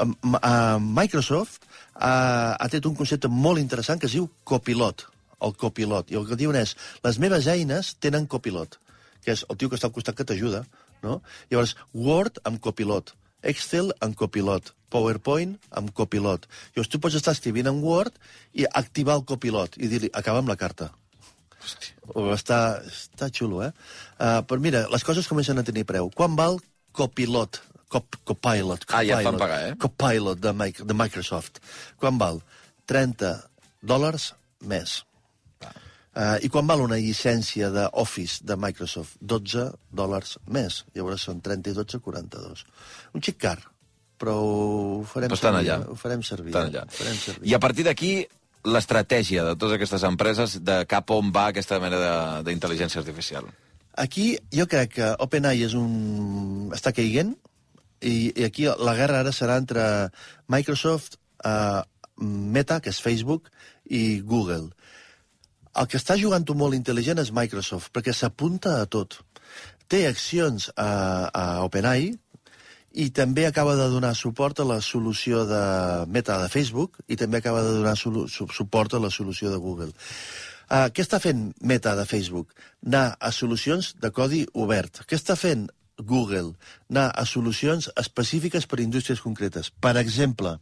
Uh, 0.00 0.78
Microsoft 0.82 1.62
uh, 1.94 2.56
ha 2.58 2.68
tret 2.68 2.86
un 2.88 2.96
concepte 2.98 3.28
molt 3.30 3.60
interessant 3.62 4.00
que 4.00 4.08
es 4.10 4.16
diu 4.16 4.28
copilot, 4.44 5.06
el 5.46 5.54
copilot. 5.56 6.10
I 6.10 6.18
el 6.20 6.26
que 6.28 6.36
diuen 6.36 6.58
és, 6.60 6.74
les 7.04 7.18
meves 7.22 7.46
eines 7.46 7.94
tenen 8.02 8.26
copilot, 8.26 8.76
que 9.24 9.32
és 9.36 9.44
el 9.48 9.56
tio 9.56 9.70
que 9.70 9.78
està 9.78 9.86
al 9.88 9.94
costat 9.94 10.18
que 10.18 10.26
t'ajuda, 10.26 10.64
no? 11.04 11.20
Llavors, 11.50 11.76
Word 11.94 12.42
amb 12.44 12.60
copilot, 12.60 13.14
Excel 13.42 13.90
amb 14.04 14.16
copilot, 14.18 14.72
PowerPoint 14.92 15.56
amb 15.78 15.92
copilot. 15.96 16.46
Llavors, 16.74 16.90
tu 16.92 17.00
pots 17.02 17.16
estar 17.18 17.34
escrivint 17.36 17.70
en 17.70 17.80
Word 17.84 18.16
i 18.52 18.66
activar 18.66 19.16
el 19.20 19.24
copilot 19.28 19.78
i 19.80 19.88
dir-li, 19.90 20.10
acaba 20.12 20.42
amb 20.42 20.50
la 20.52 20.58
carta. 20.60 20.90
O 22.16 22.30
està, 22.34 22.80
està 22.88 23.28
xulo, 23.32 23.60
eh? 23.64 23.72
Uh, 24.16 24.40
però 24.48 24.62
mira, 24.64 24.86
les 24.92 25.04
coses 25.04 25.28
comencen 25.28 25.60
a 25.60 25.64
tenir 25.66 25.84
preu. 25.88 26.08
Quan 26.16 26.36
val 26.38 26.58
copilot? 26.96 27.60
Cop, 27.90 28.16
copilot, 28.24 28.86
Ah, 28.94 29.02
ja 29.02 29.18
fan 29.18 29.34
copilot, 29.34 29.42
pagar, 29.42 29.60
eh? 29.66 29.76
Copilot 29.82 30.40
de, 30.40 30.52
de 30.86 30.96
Microsoft. 30.96 31.58
Quan 31.98 32.18
val? 32.22 32.40
30 32.90 33.34
dòlars 33.82 34.32
més. 34.66 35.00
Uh, 36.10 36.38
I 36.42 36.48
quan 36.50 36.66
val 36.66 36.80
una 36.82 36.96
llicència 36.98 37.68
d'Office 37.70 38.42
de 38.42 38.56
Microsoft? 38.58 39.14
12 39.20 39.68
dòlars 39.94 40.38
més. 40.50 40.80
Llavors 40.96 41.22
són 41.28 41.38
30 41.40 41.70
i 41.70 41.76
12, 41.76 42.00
42. 42.02 42.64
Un 43.14 43.22
xic 43.22 43.38
car, 43.38 43.58
però 44.18 44.34
ho 44.42 45.04
farem 45.06 45.30
Però 45.30 45.38
servir. 45.38 45.60
allà. 45.70 45.76
eh? 45.84 45.88
Ho 45.92 45.94
farem 45.94 46.22
servir. 46.26 46.50
Estan 46.50 46.66
eh? 46.66 46.72
allà. 46.74 46.82
Ho 46.90 46.96
farem 46.98 47.14
servir. 47.22 47.46
I 47.48 47.54
a 47.54 47.60
partir 47.62 47.84
d'aquí, 47.86 48.10
l'estratègia 48.66 49.44
de 49.46 49.54
totes 49.56 49.76
aquestes 49.78 50.02
empreses 50.04 50.58
de 50.66 50.80
cap 50.90 51.10
on 51.14 51.30
va 51.32 51.46
aquesta 51.52 51.78
mena 51.80 51.96
de- 52.02 52.42
d'intel·ligència 52.50 52.98
artificial. 53.00 53.46
Aquí 53.96 54.32
jo 54.54 54.66
crec 54.70 54.92
que 54.98 55.12
OpenAI 55.24 55.62
és 55.66 55.74
un... 55.78 56.70
està 56.74 56.92
caiguent 56.96 57.32
i, 58.02 58.32
i 58.34 58.44
aquí 58.46 58.66
la 58.66 58.94
guerra 58.98 59.20
ara 59.22 59.32
serà 59.32 59.56
entre 59.62 59.82
Microsoft, 60.48 61.16
uh, 61.44 61.82
Meta, 62.20 62.80
que 62.80 62.90
és 62.92 63.00
Facebook, 63.00 63.48
i 63.88 64.20
Google. 64.20 64.70
El 65.78 65.86
que 65.86 66.00
està 66.00 66.16
jugant-ho 66.18 66.56
molt 66.58 66.74
intel·ligent 66.74 67.20
és 67.22 67.30
Microsoft, 67.34 67.92
perquè 67.94 68.14
s'apunta 68.16 68.80
a 68.80 68.88
tot. 68.90 69.20
Té 69.90 70.06
accions 70.08 70.70
a, 70.74 70.90
a 71.30 71.44
OpenAI, 71.66 72.10
i 72.92 73.10
també 73.14 73.46
acaba 73.46 73.76
de 73.78 73.86
donar 73.90 74.14
suport 74.18 74.60
a 74.60 74.66
la 74.66 74.80
solució 74.82 75.44
de 75.46 75.62
Meta 76.10 76.40
de 76.42 76.48
Facebook 76.50 76.98
i 77.06 77.16
també 77.16 77.38
acaba 77.38 77.62
de 77.62 77.76
donar 77.76 77.96
su 77.96 78.26
su 78.28 78.48
suport 78.50 78.94
a 78.94 78.98
la 78.98 79.10
solució 79.10 79.50
de 79.50 79.56
Google. 79.56 79.92
Uh, 80.70 80.90
què 80.94 81.02
està 81.02 81.20
fent 81.20 81.52
Meta 81.60 81.94
de 81.96 82.04
Facebook? 82.06 82.54
Anar 82.86 83.16
a 83.20 83.30
solucions 83.32 83.94
de 83.98 84.10
codi 84.10 84.46
obert. 84.54 85.02
Què 85.06 85.18
està 85.18 85.36
fent 85.36 85.68
Google? 85.98 86.54
Anar 86.90 87.10
a 87.14 87.24
solucions 87.26 87.90
específiques 87.96 88.66
per 88.66 88.80
a 88.80 88.82
indústries 88.82 89.20
concretes. 89.20 89.70
Per 89.70 89.96
exemple, 89.96 90.58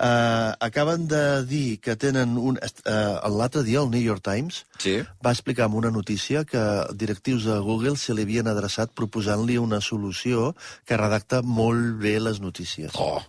acaben 0.00 1.06
de 1.08 1.44
dir 1.44 1.78
que 1.80 1.96
tenen 1.96 2.36
un... 2.38 2.56
Uh, 2.56 3.28
L'altre 3.36 3.62
dia, 3.66 3.82
el 3.82 3.90
New 3.92 4.00
York 4.00 4.22
Times 4.24 4.64
Sí. 4.80 4.94
va 5.24 5.32
explicar 5.34 5.66
en 5.68 5.74
una 5.76 5.90
notícia 5.90 6.44
que 6.44 6.62
directius 6.96 7.44
de 7.44 7.58
Google 7.60 7.96
se 8.00 8.14
li 8.16 8.24
havien 8.24 8.48
adreçat 8.48 8.94
proposant-li 8.96 9.58
una 9.60 9.80
solució 9.84 10.54
que 10.88 10.96
redacta 10.96 11.42
molt 11.42 11.98
bé 12.00 12.16
les 12.20 12.40
notícies. 12.40 12.96
Oh. 12.96 13.20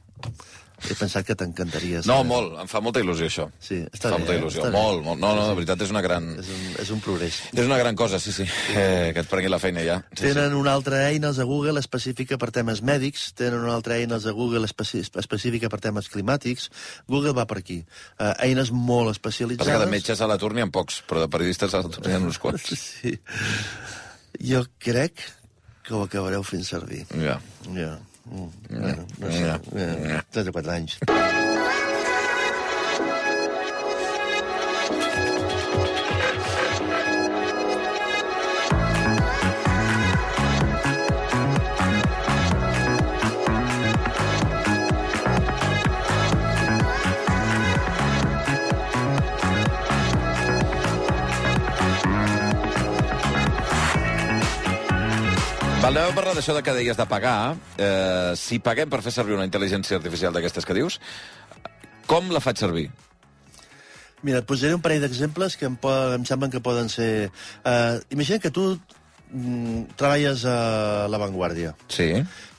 He 0.90 0.96
pensat 0.98 1.26
que 1.28 1.36
t'encantaria. 1.38 2.02
No, 2.10 2.22
molt. 2.26 2.56
Em 2.64 2.70
fa 2.70 2.82
molta 2.84 3.02
il·lusió, 3.04 3.28
això. 3.30 3.46
Sí, 3.62 3.78
està 3.86 4.10
fa 4.10 4.16
bé, 4.16 4.24
molta 4.24 4.34
eh? 4.34 4.40
il·lusió. 4.40 4.64
Està. 4.64 4.72
Molt, 4.74 5.04
molt. 5.06 5.22
No, 5.22 5.34
no, 5.38 5.46
de 5.50 5.58
veritat, 5.60 5.84
és 5.86 5.94
una 5.94 6.02
gran... 6.06 6.30
És 6.42 6.50
un, 6.52 6.64
és 6.84 6.92
un 6.96 7.04
progrés. 7.06 7.38
És 7.54 7.68
una 7.68 7.78
gran 7.78 7.98
cosa, 8.00 8.20
sí, 8.24 8.34
sí. 8.36 8.48
Eh, 8.74 9.12
que 9.14 9.24
et 9.24 9.30
prengui 9.30 9.52
la 9.52 9.60
feina 9.62 9.84
ja. 9.86 10.00
Sí, 10.16 10.24
Tenen 10.24 10.56
una 10.58 10.74
altra 10.74 11.04
eina, 11.10 11.30
els 11.30 11.42
de 11.42 11.46
Google, 11.48 11.82
específica 11.84 12.40
per 12.42 12.50
temes 12.56 12.82
mèdics. 12.88 13.30
Tenen 13.38 13.60
una 13.62 13.76
altra 13.78 14.00
eina, 14.02 14.18
els 14.18 14.28
de 14.28 14.36
Google, 14.38 14.66
específica 14.66 15.70
per 15.72 15.82
temes 15.84 16.10
climàtics. 16.14 16.70
Google 17.12 17.36
va 17.38 17.46
per 17.50 17.60
aquí. 17.62 17.82
Uh, 18.18 18.34
eines 18.48 18.74
molt 18.74 19.12
sí. 19.12 19.20
especialitzades. 19.20 19.68
Passa 19.68 19.80
que 19.80 19.86
de 19.86 19.94
metges 19.94 20.22
a 20.22 20.30
l'atur 20.32 20.54
n'hi 20.58 20.66
ha 20.66 20.72
pocs, 20.74 21.04
però 21.10 21.22
de 21.26 21.30
periodistes 21.32 21.76
a 21.78 21.84
l'atur 21.84 22.08
n'hi 22.08 22.18
ha 22.18 22.24
uns 22.26 22.42
quants. 22.42 22.72
Sí. 22.92 23.14
Jo 24.42 24.62
crec 24.82 25.22
que 25.86 25.94
ho 25.94 26.02
acabareu 26.06 26.44
fent 26.46 26.64
servir. 26.66 27.04
Ja. 27.20 27.38
Ja. 27.76 27.96
Mm, 28.26 28.80
bueno, 28.80 29.06
no 29.20 29.32
sé. 29.32 29.44
Ja. 29.44 30.26
3 30.30 30.48
o 30.48 30.52
4 30.52 30.72
anys. 30.72 30.98
Val, 55.82 55.96
anem 55.98 56.12
a 56.12 56.14
parlar 56.14 56.36
d'això 56.38 56.54
de 56.54 56.62
que 56.62 56.74
deies 56.78 56.98
de 56.98 57.06
pagar. 57.10 57.56
Eh, 57.82 58.34
si 58.38 58.60
paguem 58.62 58.90
per 58.90 59.00
fer 59.02 59.10
servir 59.16 59.34
una 59.34 59.48
intel·ligència 59.48 59.98
artificial 59.98 60.36
d'aquestes 60.36 60.68
que 60.68 60.76
dius, 60.78 61.00
com 62.06 62.30
la 62.30 62.42
faig 62.44 62.62
servir? 62.62 62.84
Mira, 64.22 64.44
et 64.44 64.46
posaré 64.46 64.76
un 64.78 64.84
parell 64.86 65.02
d'exemples 65.02 65.58
que 65.58 65.66
em, 65.66 65.80
po 65.82 65.90
em 66.14 66.28
semblen 66.30 66.54
que 66.54 66.62
poden 66.62 66.92
ser... 66.94 67.32
Uh, 67.66 67.98
imagina 68.14 68.38
que 68.44 68.54
tu 68.54 68.68
mm, 68.76 69.98
treballes 69.98 70.46
a 70.46 71.08
La 71.10 71.18
Vanguardia 71.18 71.74
Sí. 71.90 72.12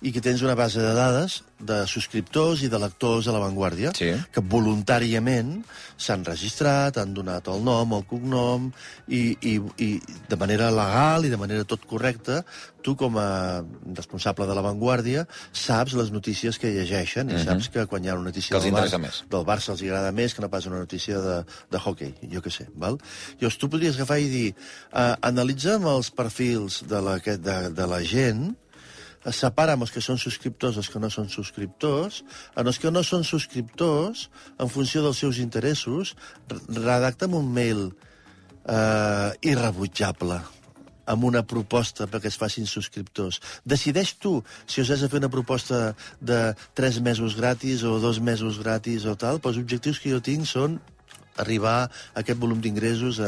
I 0.03 0.11
que 0.13 0.21
tens 0.21 0.43
una 0.43 0.57
base 0.59 0.81
de 0.83 0.93
dades 0.95 1.43
de 1.63 1.87
subscriptors 1.87 2.65
i 2.67 2.69
de 2.69 2.79
lectors 2.83 3.29
a 3.29 3.33
La 3.33 3.39
Vanguardia 3.39 3.93
Sí. 3.95 4.09
que 4.35 4.41
voluntàriament 4.43 5.63
s'han 5.97 6.25
registrat, 6.27 6.97
han 6.99 7.13
donat 7.15 7.47
el 7.53 7.63
nom, 7.63 7.93
el 7.95 8.03
cognom, 8.11 8.71
i, 9.07 9.37
i, 9.47 9.53
i 9.79 9.89
de 10.29 10.37
manera 10.41 10.71
legal 10.75 11.25
i 11.25 11.31
de 11.31 11.39
manera 11.39 11.65
tot 11.69 11.85
correcta, 11.87 12.41
tu 12.83 12.97
com 12.99 13.15
a 13.23 13.63
responsable 13.95 14.47
de 14.51 14.57
La 14.59 14.65
Vanguardia 14.67 15.23
saps 15.53 15.95
les 15.95 16.11
notícies 16.11 16.59
que 16.59 16.73
llegeixen 16.75 17.31
i 17.31 17.39
saps 17.45 17.69
que 17.71 17.87
quan 17.87 18.03
hi 18.05 18.11
ha 18.11 18.17
una 18.19 18.31
notícia 18.33 18.57
Mhm. 18.57 18.63
Que 18.63 18.71
del, 18.71 18.81
Barça, 18.81 18.99
més. 18.99 19.23
del 19.31 19.45
Barça 19.47 19.71
els 19.77 19.83
agrada 19.83 20.11
més 20.13 20.35
que 20.35 20.43
no 20.43 20.51
pas 20.51 20.67
una 20.67 20.79
notícia 20.83 21.19
de, 21.21 21.45
de 21.71 21.79
hockey, 21.79 22.15
jo 22.33 22.43
què 22.43 22.51
sé, 22.51 22.67
val? 22.75 22.99
Llavors 23.39 23.59
tu 23.59 23.69
podries 23.71 23.95
agafar 23.97 24.19
i 24.19 24.29
dir, 24.29 24.55
uh, 24.93 25.15
analitza'm 25.23 25.87
els 25.87 26.11
perfils 26.11 26.83
de 26.91 27.01
la, 27.01 27.21
que- 27.21 27.39
de, 27.39 27.71
de 27.71 27.87
la 27.87 28.03
gent, 28.03 28.57
separa'm 29.31 29.85
els 29.85 29.93
que 29.95 30.03
són 30.03 30.19
subscriptors 30.19 30.79
els 30.81 30.89
que 30.91 30.99
no 30.99 31.11
són 31.11 31.29
subscriptors, 31.31 32.23
en 32.59 32.67
els 32.67 32.79
que 32.83 32.91
no 32.91 33.05
són 33.07 33.23
subscriptors, 33.23 34.29
en 34.59 34.69
funció 34.73 35.03
dels 35.05 35.21
seus 35.23 35.39
interessos, 35.39 36.17
re- 36.51 36.59
redacta'm 36.81 37.37
un 37.39 37.53
mail 37.55 37.85
eh, 38.67 39.31
irrebutjable 39.47 40.41
amb 41.13 41.25
una 41.27 41.43
proposta 41.43 42.07
perquè 42.07 42.31
es 42.31 42.39
facin 42.39 42.67
subscriptors. 42.67 43.41
Decideix 43.67 44.15
tu 44.23 44.37
si 44.71 44.81
us 44.83 44.91
has 44.95 45.03
de 45.03 45.09
fer 45.11 45.19
una 45.19 45.31
proposta 45.31 45.97
de 46.23 46.55
3 46.79 47.01
mesos 47.03 47.35
gratis 47.37 47.83
o 47.83 47.99
2 47.99 48.21
mesos 48.23 48.59
gratis 48.63 49.07
o 49.11 49.17
tal, 49.19 49.41
però 49.43 49.51
els 49.51 49.59
objectius 49.63 49.99
que 49.99 50.13
jo 50.15 50.21
tinc 50.23 50.47
són 50.47 50.79
arribar 51.41 51.77
a 51.87 52.21
aquest 52.21 52.41
volum 52.41 52.61
d'ingressos 52.61 53.21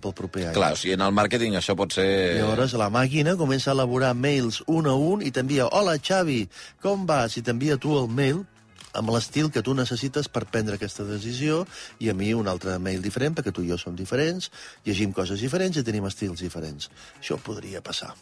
pel 0.00 0.14
proper 0.16 0.48
any. 0.48 0.54
Clar, 0.56 0.72
o 0.76 0.80
sigui, 0.80 0.94
en 0.96 1.04
el 1.04 1.12
màrqueting 1.16 1.58
això 1.58 1.76
pot 1.78 1.92
ser... 1.96 2.06
Llavors 2.38 2.76
la 2.80 2.88
màquina 2.92 3.36
comença 3.40 3.72
a 3.72 3.76
elaborar 3.76 4.14
mails 4.16 4.62
un 4.66 4.88
a 4.88 4.94
un 4.96 5.24
i 5.24 5.32
t'envia 5.34 5.68
Hola, 5.72 5.98
Xavi, 6.00 6.46
com 6.82 7.06
vas? 7.08 7.36
I 7.36 7.44
t'envia 7.44 7.76
tu 7.80 7.96
el 7.98 8.08
mail 8.08 8.44
amb 8.92 9.08
l'estil 9.12 9.48
que 9.52 9.62
tu 9.64 9.72
necessites 9.76 10.28
per 10.28 10.44
prendre 10.52 10.76
aquesta 10.76 11.04
decisió 11.08 11.62
i 12.00 12.10
a 12.12 12.14
mi 12.16 12.32
un 12.36 12.48
altre 12.48 12.76
mail 12.78 13.00
diferent 13.04 13.36
perquè 13.38 13.52
tu 13.54 13.64
i 13.64 13.70
jo 13.72 13.78
som 13.80 13.96
diferents, 13.96 14.50
llegim 14.84 15.14
coses 15.16 15.40
diferents 15.40 15.80
i 15.80 15.84
tenim 15.86 16.04
estils 16.08 16.44
diferents. 16.44 16.90
Això 17.20 17.40
podria 17.40 17.80
passar. 17.84 18.12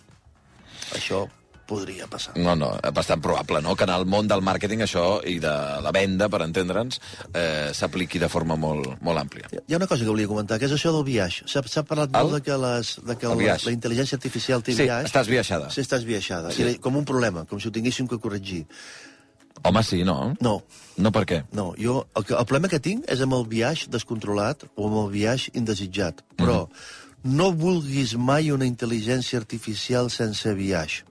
Això 0.95 1.27
podria 1.71 2.09
passar. 2.11 2.35
No, 2.43 2.57
no, 2.59 2.73
bastant 2.97 3.23
probable, 3.23 3.63
no?, 3.63 3.77
que 3.79 3.87
en 3.87 3.95
el 3.95 4.05
món 4.11 4.27
del 4.31 4.43
màrqueting 4.43 4.83
això 4.85 5.05
i 5.31 5.39
de 5.43 5.55
la 5.87 5.93
venda, 5.95 6.27
per 6.33 6.43
entendre'ns, 6.49 6.99
eh, 7.31 7.71
s'apliqui 7.77 8.19
de 8.19 8.29
forma 8.33 8.59
molt, 8.59 8.97
molt 9.07 9.23
àmplia. 9.23 9.49
Hi 9.55 9.75
ha 9.77 9.79
una 9.79 9.87
cosa 9.91 10.03
que 10.05 10.11
volia 10.11 10.29
comentar, 10.31 10.59
que 10.59 10.67
és 10.67 10.75
això 10.75 10.91
del 10.97 11.07
viatge. 11.07 11.47
S'ha 11.47 11.85
parlat 11.87 12.11
El? 12.11 12.19
molt 12.27 12.39
de 12.41 12.43
que, 12.51 12.57
les, 12.67 12.95
de 13.07 13.17
que 13.21 13.31
El 13.31 13.39
la, 13.47 13.57
la 13.71 13.75
intel·ligència 13.77 14.19
artificial 14.19 14.63
té 14.67 14.75
Sí, 14.75 14.83
biaix. 14.89 15.07
està 15.09 15.23
esbiaixada. 15.25 15.71
Sí, 15.71 15.81
està 15.87 15.97
esbiaixada. 16.03 16.51
Sí. 16.53 16.67
Sí. 16.67 16.79
Com 16.83 16.97
un 16.99 17.07
problema, 17.09 17.47
com 17.47 17.61
si 17.63 17.69
ho 17.71 17.73
tinguéssim 17.73 18.09
que 18.11 18.19
corregir. 18.19 18.65
Home, 19.63 19.83
sí, 19.85 20.05
no? 20.09 20.35
No, 20.41 20.63
No 20.97 21.11
per 21.13 21.23
què? 21.29 21.43
No, 21.57 21.71
jo, 21.81 22.07
el, 22.17 22.25
que, 22.25 22.35
el 22.35 22.47
problema 22.49 22.69
que 22.73 22.79
tinc 22.81 23.05
és 23.13 23.21
amb 23.25 23.35
el 23.37 23.45
viatge 23.49 23.89
descontrolat 23.93 24.65
o 24.75 24.89
amb 24.89 24.97
el 25.05 25.11
viatge 25.13 25.53
indesitjat. 25.57 26.21
Però 26.37 26.63
no 27.25 27.51
vulguis 27.53 28.15
mai 28.17 28.51
una 28.53 28.65
intel·ligència 28.69 29.37
artificial 29.41 30.09
sense 30.13 30.53
viatge. 30.57 31.05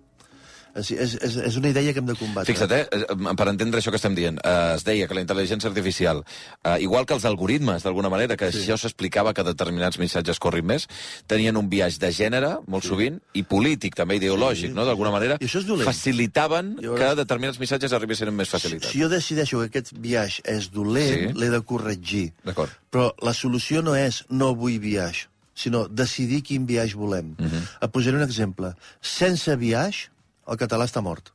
És, 0.79 0.91
és, 0.91 1.15
és, 1.21 1.35
és 1.49 1.55
una 1.59 1.69
idea 1.69 1.93
que 1.93 1.99
hem 1.99 2.05
de 2.09 2.15
combatre. 2.15 2.45
Fixa't, 2.53 2.71
eh, 2.71 3.35
per 3.35 3.47
entendre 3.51 3.79
això 3.81 3.91
que 3.91 3.99
estem 3.99 4.15
dient, 4.15 4.39
eh, 4.43 4.75
es 4.75 4.83
deia 4.87 5.07
que 5.07 5.13
la 5.17 5.21
intel·ligència 5.21 5.67
artificial, 5.69 6.23
eh, 6.63 6.77
igual 6.81 7.05
que 7.05 7.13
els 7.13 7.25
algoritmes, 7.25 7.83
d'alguna 7.83 8.09
manera, 8.09 8.35
que 8.37 8.51
sí. 8.51 8.59
això 8.63 8.77
s'explicava 8.77 9.33
que 9.33 9.43
determinats 9.43 9.99
missatges 9.99 10.39
corrin 10.39 10.65
més, 10.65 10.87
tenien 11.27 11.57
un 11.57 11.69
viatge 11.69 11.99
de 11.99 12.11
gènere, 12.11 12.59
molt 12.67 12.83
sí. 12.83 12.89
sovint, 12.89 13.19
i 13.33 13.43
polític, 13.43 13.95
també 13.95 14.15
ideològic, 14.17 14.69
Sí, 14.69 14.75
no?, 14.75 14.85
d'alguna 14.85 15.11
manera, 15.11 15.37
I 15.39 15.45
això 15.45 15.59
és 15.59 15.65
dolent. 15.65 15.85
facilitaven 15.87 16.75
ara- 16.79 16.95
que 16.97 17.15
determinats 17.15 17.59
missatges 17.59 17.93
arribessin 17.93 18.27
amb 18.27 18.37
més 18.37 18.49
facilitat. 18.49 18.91
Si 18.91 18.99
jo 19.01 19.09
decideixo 19.09 19.59
que 19.59 19.65
aquest 19.69 19.93
viatge 19.97 20.41
és 20.45 20.69
dolent, 20.71 21.31
Sí. 21.33 21.39
l'he 21.39 21.49
de 21.49 21.61
corregir. 21.61 22.33
D'acord. 22.45 22.69
Però 22.91 23.13
la 23.21 23.33
solució 23.33 23.81
no 23.81 23.95
és 23.95 24.23
no 24.29 24.53
vull 24.55 24.79
viatge, 24.79 25.27
sinó 25.55 25.87
decidir 25.87 26.41
quin 26.43 26.65
viatge 26.65 26.95
volem. 26.95 27.35
Uh 27.37 27.45
-huh. 27.45 27.63
Et 27.81 27.91
posaré 27.91 28.15
un 28.17 28.23
exemple. 28.23 28.73
Sense 29.01 29.55
viatge, 29.55 30.09
el 30.49 30.59
català 30.61 30.87
està 30.89 31.03
mort. 31.05 31.31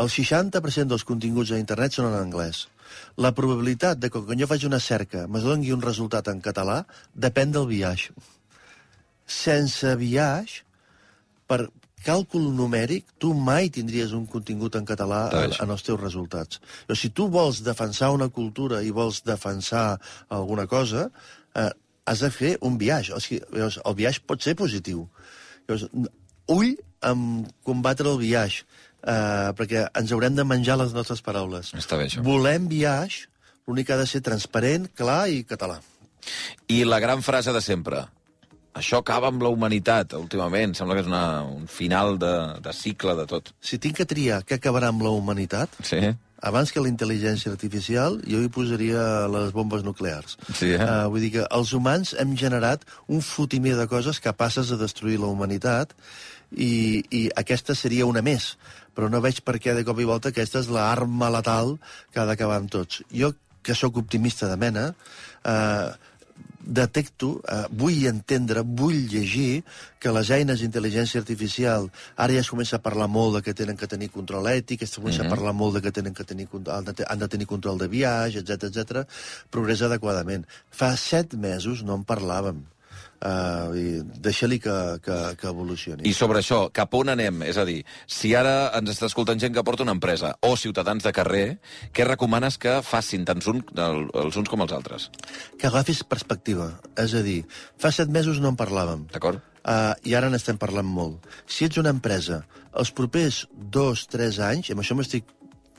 El 0.00 0.10
60% 0.10 0.90
dels 0.90 1.06
continguts 1.06 1.52
a 1.54 1.60
internet 1.60 1.94
són 1.94 2.10
en 2.10 2.18
anglès. 2.18 2.64
La 3.16 3.30
probabilitat 3.34 4.00
de 4.00 4.10
que 4.10 4.22
quan 4.26 4.40
jo 4.40 4.48
faig 4.50 4.66
una 4.66 4.82
cerca 4.82 5.28
me 5.30 5.42
doni 5.42 5.72
un 5.74 5.82
resultat 5.82 6.28
en 6.32 6.42
català 6.42 6.82
depèn 7.14 7.54
del 7.54 7.68
viatge. 7.70 8.14
Sense 9.24 9.94
viatge, 10.00 10.64
per 11.48 11.68
càlcul 12.04 12.50
numèric, 12.56 13.14
tu 13.22 13.32
mai 13.34 13.70
tindries 13.72 14.12
un 14.16 14.26
contingut 14.30 14.76
en 14.76 14.84
català 14.88 15.22
en, 15.40 15.54
en 15.64 15.72
els 15.72 15.86
teus 15.86 16.00
resultats. 16.00 16.60
Però 16.88 16.98
si 16.98 17.10
tu 17.16 17.30
vols 17.32 17.62
defensar 17.64 18.12
una 18.12 18.28
cultura 18.28 18.82
i 18.84 18.92
vols 18.92 19.22
defensar 19.24 19.86
alguna 20.28 20.66
cosa, 20.70 21.06
eh, 21.54 21.70
has 22.04 22.20
de 22.26 22.30
fer 22.34 22.52
un 22.68 22.76
viatge. 22.80 23.14
O 23.16 23.22
sigui, 23.24 23.40
llavors, 23.54 23.80
el 23.80 23.96
viatge 24.02 24.26
pot 24.28 24.44
ser 24.44 24.56
positiu. 24.58 25.06
Llavors, 25.64 25.88
ull 26.52 26.74
amb 27.04 27.48
combatre 27.66 28.08
el 28.10 28.18
viatge, 28.20 28.64
eh, 29.04 29.52
perquè 29.58 29.86
ens 30.00 30.12
haurem 30.12 30.34
de 30.36 30.44
menjar 30.48 30.78
les 30.80 30.94
nostres 30.96 31.22
paraules. 31.24 31.74
Està 31.76 31.98
bé, 32.00 32.08
això. 32.08 32.24
Volem 32.24 32.68
viatge, 32.70 33.28
l'únic 33.68 33.90
ha 33.90 34.00
de 34.00 34.06
ser 34.08 34.22
transparent, 34.24 34.88
clar 34.96 35.28
i 35.32 35.44
català. 35.44 35.80
I 36.72 36.84
la 36.88 37.00
gran 37.04 37.20
frase 37.22 37.52
de 37.52 37.60
sempre, 37.60 38.06
això 38.74 38.98
acaba 39.02 39.28
amb 39.28 39.42
la 39.44 39.52
humanitat, 39.52 40.16
últimament, 40.18 40.72
sembla 40.74 40.96
que 40.96 41.04
és 41.04 41.10
una, 41.10 41.44
un 41.44 41.66
final 41.68 42.16
de, 42.18 42.34
de 42.64 42.72
cicle 42.72 43.14
de 43.20 43.26
tot. 43.30 43.52
Si 43.60 43.78
tinc 43.78 44.00
que 44.00 44.08
triar 44.08 44.40
què 44.48 44.56
acabarà 44.56 44.88
amb 44.92 45.04
la 45.04 45.12
humanitat, 45.14 45.76
Sí? 45.84 46.00
abans 46.44 46.72
que 46.74 46.80
la 46.82 46.90
intel·ligència 46.90 47.48
artificial, 47.52 48.18
jo 48.28 48.42
hi 48.42 48.50
posaria 48.52 49.24
les 49.32 49.52
bombes 49.56 49.84
nuclears. 49.84 50.34
Sí, 50.52 50.74
eh? 50.74 50.80
Uh, 50.80 51.06
vull 51.08 51.22
dir 51.24 51.30
que 51.38 51.46
els 51.56 51.72
humans 51.72 52.12
hem 52.20 52.34
generat 52.36 52.82
un 53.08 53.22
fotimer 53.24 53.78
de 53.78 53.86
coses 53.88 54.20
capaces 54.20 54.68
de 54.68 54.76
destruir 54.76 55.16
la 55.22 55.30
humanitat 55.32 55.94
i, 56.56 57.04
i 57.10 57.22
aquesta 57.36 57.74
seria 57.74 58.06
una 58.06 58.22
més. 58.22 58.54
Però 58.94 59.10
no 59.10 59.22
veig 59.24 59.42
per 59.42 59.58
què 59.58 59.74
de 59.74 59.84
cop 59.86 59.98
i 59.98 60.06
volta 60.08 60.30
aquesta 60.30 60.62
és 60.62 60.70
l'arma 60.70 61.30
letal 61.34 61.76
que 62.12 62.22
ha 62.22 62.28
d'acabar 62.28 62.60
amb 62.62 62.70
tots. 62.70 63.02
Jo, 63.10 63.32
que 63.64 63.74
sóc 63.74 63.96
optimista 63.96 64.48
de 64.50 64.58
mena, 64.60 64.90
eh, 65.44 65.92
detecto, 66.64 67.42
eh, 67.44 67.66
vull 67.70 68.06
entendre, 68.08 68.62
vull 68.64 69.06
llegir 69.12 69.62
que 70.00 70.12
les 70.12 70.30
eines 70.30 70.60
d'intel·ligència 70.60 71.20
artificial 71.20 71.90
ara 72.16 72.32
ja 72.32 72.40
es 72.40 72.50
comença 72.50 72.76
a 72.76 72.84
parlar 72.84 73.08
molt 73.08 73.36
de 73.36 73.42
que 73.44 73.54
tenen 73.54 73.76
que 73.76 73.88
tenir 73.88 74.10
control 74.10 74.48
ètic, 74.48 74.82
es 74.82 74.96
comença 74.96 75.22
mm 75.22 75.26
-hmm. 75.26 75.32
a 75.32 75.34
parlar 75.36 75.52
molt 75.52 75.74
de 75.74 75.82
que 75.82 75.92
tenen 75.92 76.14
que 76.14 76.24
tenir, 76.24 76.48
han 76.68 76.84
de, 76.84 77.04
han 77.06 77.18
de 77.18 77.28
tenir 77.28 77.46
control 77.46 77.78
de 77.78 77.88
viatge, 77.88 78.38
etc 78.38 78.64
etc. 78.64 79.06
progressa 79.50 79.86
adequadament. 79.86 80.46
Fa 80.70 80.96
set 80.96 81.34
mesos 81.34 81.82
no 81.82 81.94
en 81.94 82.04
parlàvem. 82.04 82.73
Uh, 83.24 83.72
i 83.72 83.84
deixa-li 84.20 84.58
que, 84.60 84.74
que, 85.00 85.14
que 85.40 85.48
evolucioni. 85.48 86.04
I 86.04 86.12
sobre 86.12 86.42
això, 86.42 86.66
cap 86.76 86.92
on 86.98 87.08
anem? 87.08 87.40
És 87.48 87.56
a 87.56 87.64
dir, 87.64 87.78
si 88.04 88.34
ara 88.36 88.68
ens 88.76 88.92
està 88.92 89.08
escoltant 89.08 89.40
gent 89.40 89.54
que 89.56 89.64
porta 89.64 89.86
una 89.86 89.94
empresa 89.96 90.34
o 90.44 90.50
ciutadans 90.60 91.06
de 91.06 91.12
carrer, 91.16 91.46
què 91.96 92.04
recomanes 92.04 92.58
que 92.60 92.76
facin 92.84 93.24
tant 93.24 93.40
un, 93.48 93.62
el, 93.80 94.04
els 94.26 94.36
uns 94.36 94.52
com 94.52 94.60
els 94.66 94.74
altres? 94.76 95.08
Que 95.56 95.70
agafis 95.70 96.04
perspectiva. 96.04 96.68
És 97.00 97.16
a 97.16 97.24
dir, 97.24 97.40
fa 97.80 97.94
set 97.96 98.12
mesos 98.12 98.42
no 98.44 98.52
en 98.52 98.60
parlàvem. 98.60 99.08
D'acord? 99.14 99.40
Uh, 99.64 99.96
I 100.04 100.12
ara 100.18 100.28
n'estem 100.28 100.60
parlant 100.60 100.84
molt. 100.84 101.24
Si 101.48 101.64
ets 101.64 101.80
una 101.80 101.94
empresa, 101.96 102.42
els 102.76 102.92
propers 102.92 103.46
dos, 103.56 104.04
tres 104.12 104.36
anys, 104.44 104.68
amb 104.74 104.84
això 104.84 104.96
m'estic 104.98 105.30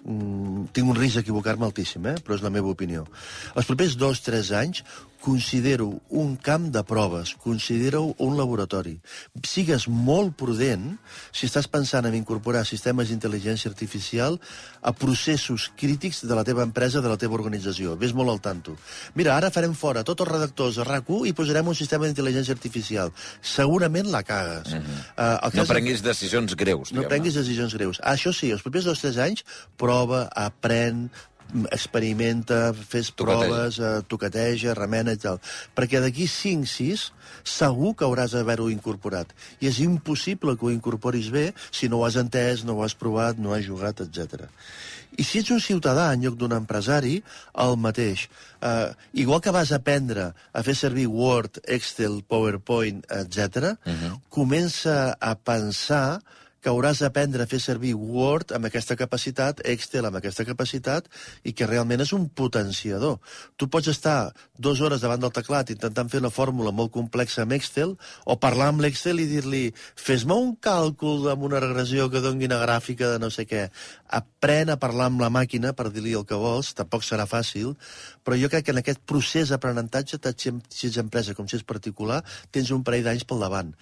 mm, 0.01 0.71
tinc 0.73 0.89
un 0.89 0.97
risc 0.97 1.19
d'equivocar-me 1.19 1.67
altíssim, 1.67 2.07
eh? 2.09 2.15
però 2.25 2.37
és 2.39 2.41
la 2.45 2.53
meva 2.53 2.71
opinió. 2.73 3.05
Els 3.53 3.69
propers 3.69 3.93
dos, 4.01 4.23
tres 4.25 4.49
anys, 4.57 4.81
considero 5.25 6.01
un 6.09 6.35
camp 6.35 6.69
de 6.69 6.83
proves, 6.83 7.33
considero 7.41 8.13
un 8.21 8.37
laboratori. 8.37 8.99
Sigues 9.41 9.87
molt 9.89 10.35
prudent 10.37 10.99
si 11.33 11.47
estàs 11.49 11.65
pensant 11.65 12.05
en 12.05 12.13
incorporar 12.13 12.61
sistemes 12.69 13.09
d'intel·ligència 13.09 13.71
artificial 13.71 14.37
a 14.85 14.93
processos 14.93 15.71
crítics 15.81 16.21
de 16.29 16.37
la 16.37 16.45
teva 16.45 16.61
empresa, 16.61 17.01
de 17.01 17.09
la 17.09 17.17
teva 17.17 17.39
organització. 17.39 17.95
Ves 17.97 18.13
molt 18.13 18.35
al 18.35 18.43
tanto. 18.45 18.77
Mira, 19.17 19.33
ara 19.33 19.49
farem 19.49 19.73
fora 19.73 20.05
tots 20.05 20.21
els 20.21 20.29
redactors 20.29 20.77
a 20.77 20.85
rac 20.85 21.09
i 21.25 21.33
posarem 21.33 21.73
un 21.73 21.77
sistema 21.77 22.05
d'intel·ligència 22.05 22.53
artificial. 22.53 23.09
Segurament 23.41 24.13
la 24.13 24.21
cagues. 24.21 24.77
Uh 24.77 24.77
-huh. 24.77 25.49
uh, 25.49 25.55
No 25.55 25.65
prenguis 25.65 26.03
decisions 26.03 26.53
greus, 26.53 26.93
no 26.93 27.01
prenguis 27.01 27.33
decisions 27.33 27.73
greus. 27.73 27.99
Ah, 28.03 28.13
això 28.13 28.31
sí, 28.31 28.51
els 28.51 28.61
propers 28.61 28.85
dos 28.85 28.97
o 28.99 29.01
tres 29.01 29.17
anys, 29.17 29.43
prova, 29.75 30.29
aprèn, 30.35 31.09
experimenta, 31.71 32.73
fes 32.73 33.11
Toqueteja. 33.11 33.47
proves, 33.47 33.79
eh, 33.79 34.01
toqueteja, 34.07 34.73
remena 34.73 35.13
i 35.13 35.17
tal. 35.17 35.39
Perquè 35.75 36.01
d'aquí 36.01 36.27
5-6 36.27 37.11
segur 37.43 37.95
que 37.95 38.05
hauràs 38.05 38.31
d'haver-ho 38.31 38.69
incorporat. 38.69 39.31
I 39.61 39.67
és 39.67 39.79
impossible 39.79 40.57
que 40.57 40.65
ho 40.65 40.71
incorporis 40.71 41.29
bé 41.29 41.53
si 41.71 41.87
no 41.87 41.99
ho 41.99 42.05
has 42.05 42.15
entès, 42.15 42.63
no 42.63 42.73
ho 42.73 42.83
has 42.83 42.95
provat, 42.95 43.37
no 43.37 43.53
has 43.53 43.65
jugat, 43.65 44.01
etc. 44.01 44.49
I 45.17 45.23
si 45.23 45.39
ets 45.39 45.51
un 45.51 45.61
ciutadà 45.63 46.11
en 46.13 46.25
lloc 46.25 46.35
d'un 46.35 46.55
empresari, 46.57 47.21
el 47.65 47.77
mateix. 47.77 48.27
Uh, 48.59 48.91
igual 49.13 49.41
que 49.41 49.53
vas 49.53 49.71
aprendre 49.71 50.33
a 50.51 50.63
fer 50.63 50.75
servir 50.75 51.07
Word, 51.07 51.61
Excel, 51.63 52.23
PowerPoint, 52.27 53.05
etc., 53.09 53.77
uh 53.85 53.93
-huh. 53.93 54.19
comença 54.29 55.15
a 55.19 55.35
pensar 55.35 56.21
que 56.65 56.71
hauràs 56.73 56.97
d'aprendre 57.03 57.45
a 57.45 57.49
fer 57.49 57.59
servir 57.61 57.91
Word 57.93 58.49
amb 58.57 58.65
aquesta 58.65 58.95
capacitat, 58.97 59.59
Excel 59.69 60.07
amb 60.09 60.17
aquesta 60.17 60.41
capacitat, 60.47 61.05
i 61.45 61.51
que 61.53 61.67
realment 61.69 62.01
és 62.01 62.13
un 62.17 62.23
potenciador. 62.33 63.19
Tu 63.53 63.67
pots 63.69 63.91
estar 63.91 64.31
dues 64.57 64.81
hores 64.81 65.03
davant 65.03 65.21
del 65.21 65.33
teclat 65.35 65.69
intentant 65.69 66.09
fer 66.09 66.23
una 66.23 66.33
fórmula 66.33 66.73
molt 66.73 66.89
complexa 66.95 67.43
amb 67.43 67.53
Excel, 67.53 67.93
o 68.25 68.37
parlar 68.41 68.71
amb 68.71 68.81
l'Excel 68.81 69.21
i 69.21 69.27
dir-li 69.29 69.61
fes-me 69.77 70.33
un 70.33 70.55
càlcul 70.57 71.29
amb 71.35 71.45
una 71.45 71.61
regressió 71.61 72.09
que 72.09 72.23
doni 72.25 72.49
una 72.49 72.57
gràfica 72.63 73.11
de 73.13 73.21
no 73.21 73.29
sé 73.29 73.45
què. 73.45 73.67
Aprèn 74.21 74.73
a 74.73 74.79
parlar 74.81 75.11
amb 75.11 75.21
la 75.21 75.29
màquina 75.29 75.75
per 75.77 75.91
dir-li 75.91 76.17
el 76.17 76.25
que 76.25 76.41
vols, 76.47 76.73
tampoc 76.73 77.05
serà 77.05 77.29
fàcil, 77.29 77.77
però 78.25 78.41
jo 78.41 78.49
crec 78.49 78.65
que 78.65 78.73
en 78.73 78.81
aquest 78.81 79.05
procés 79.05 79.53
d'aprenentatge, 79.53 80.17
si 80.33 80.89
ets 80.89 80.97
empresa 80.97 81.37
com 81.37 81.45
si 81.45 81.59
ets 81.61 81.69
particular, 81.75 82.23
tens 82.49 82.73
un 82.73 82.81
parell 82.81 83.05
d'anys 83.05 83.29
pel 83.29 83.45
davant. 83.45 83.73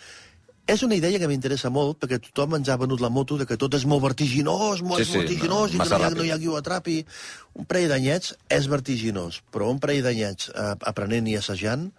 És 0.63 0.79
una 0.85 0.95
idea 0.95 1.19
que 1.19 1.27
m'interessa 1.27 1.67
molt, 1.73 1.97
perquè 1.99 2.21
tothom 2.23 2.55
ens 2.55 2.69
ha 2.71 2.77
venut 2.79 3.01
la 3.03 3.09
moto 3.11 3.35
de 3.35 3.43
que 3.47 3.57
tot 3.59 3.73
és 3.75 3.83
molt 3.83 3.99
vertiginós, 4.05 4.79
molt 4.87 5.03
Sí, 5.03 5.09
sí, 5.09 5.17
vertiginós, 5.19 5.73
no, 5.73 5.75
i 5.75 5.83
que 5.83 5.89
no 5.91 5.99
hi, 5.99 6.05
ha, 6.07 6.11
no 6.15 6.23
hi 6.23 6.31
ha 6.31 6.39
qui 6.39 6.47
ho 6.47 6.55
atrapi. 6.55 7.01
Un 7.59 7.67
parell 7.67 7.91
d'anyets 7.91 8.31
és 8.47 8.69
vertiginós, 8.71 9.41
però 9.51 9.67
un 9.69 9.81
parell 9.83 10.05
d'anyets 10.05 10.47
eh, 10.53 10.69
aprenent 10.87 11.27
i 11.27 11.35
assajant 11.35 11.89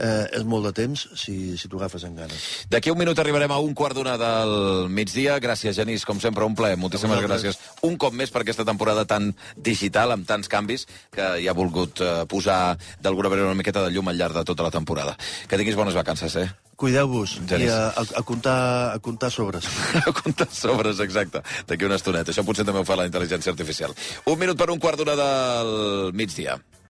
eh, 0.00 0.24
és 0.38 0.48
molt 0.48 0.64
de 0.70 0.72
temps 0.80 1.04
si, 1.20 1.36
si 1.60 1.68
t'ho 1.68 1.78
agafes 1.82 2.08
en 2.08 2.16
ganes. 2.16 2.48
D'aquí 2.72 2.90
un 2.94 2.98
minut 2.98 3.20
arribarem 3.20 3.52
a 3.52 3.60
un 3.60 3.76
quart 3.76 4.00
d'una 4.00 4.16
del 4.16 4.88
migdia. 4.88 5.36
Gràcies, 5.44 5.76
Genís, 5.76 6.08
com 6.08 6.16
sempre, 6.22 6.48
un 6.48 6.56
plaer. 6.56 6.80
Moltíssimes 6.80 7.20
gràcies 7.28 7.60
un 7.84 8.00
cop 8.00 8.16
més 8.16 8.32
per 8.32 8.40
aquesta 8.40 8.64
temporada 8.64 9.04
tan 9.04 9.34
digital, 9.56 10.16
amb 10.16 10.24
tants 10.24 10.48
canvis, 10.48 10.88
que 11.12 11.34
hi 11.44 11.48
ha 11.52 11.56
volgut 11.60 12.00
eh, 12.00 12.12
posar 12.24 12.78
d'alguna 13.04 13.36
manera 13.36 13.52
una 13.52 13.60
miqueta 13.60 13.84
de 13.84 13.92
llum 13.92 14.08
al 14.08 14.16
llarg 14.16 14.40
de 14.40 14.48
tota 14.48 14.64
la 14.64 14.72
temporada. 14.72 15.18
Que 15.44 15.60
tinguis 15.60 15.76
bones 15.76 16.00
vacances, 16.00 16.40
eh? 16.40 16.48
Cuideu-vos 16.76 17.36
i 17.44 17.68
a, 17.70 17.80
a, 17.94 18.04
a, 18.20 18.22
comptar, 18.26 18.58
a 18.96 19.00
comptar 19.02 19.30
sobres. 19.30 19.68
A 20.00 20.12
comptar 20.12 20.48
sobres, 20.50 21.00
exacte. 21.04 21.44
D'aquí 21.68 21.86
una 21.86 21.98
estoneta. 22.00 22.34
Això 22.34 22.46
potser 22.46 22.66
també 22.66 22.82
ho 22.82 22.88
fa 22.88 22.98
la 22.98 23.08
intel·ligència 23.10 23.54
artificial. 23.54 23.94
Un 24.30 24.40
minut 24.40 24.58
per 24.58 24.70
un 24.74 24.82
quart 24.82 25.00
d'una 25.00 25.18
del 25.18 25.76
migdia. 26.16 26.58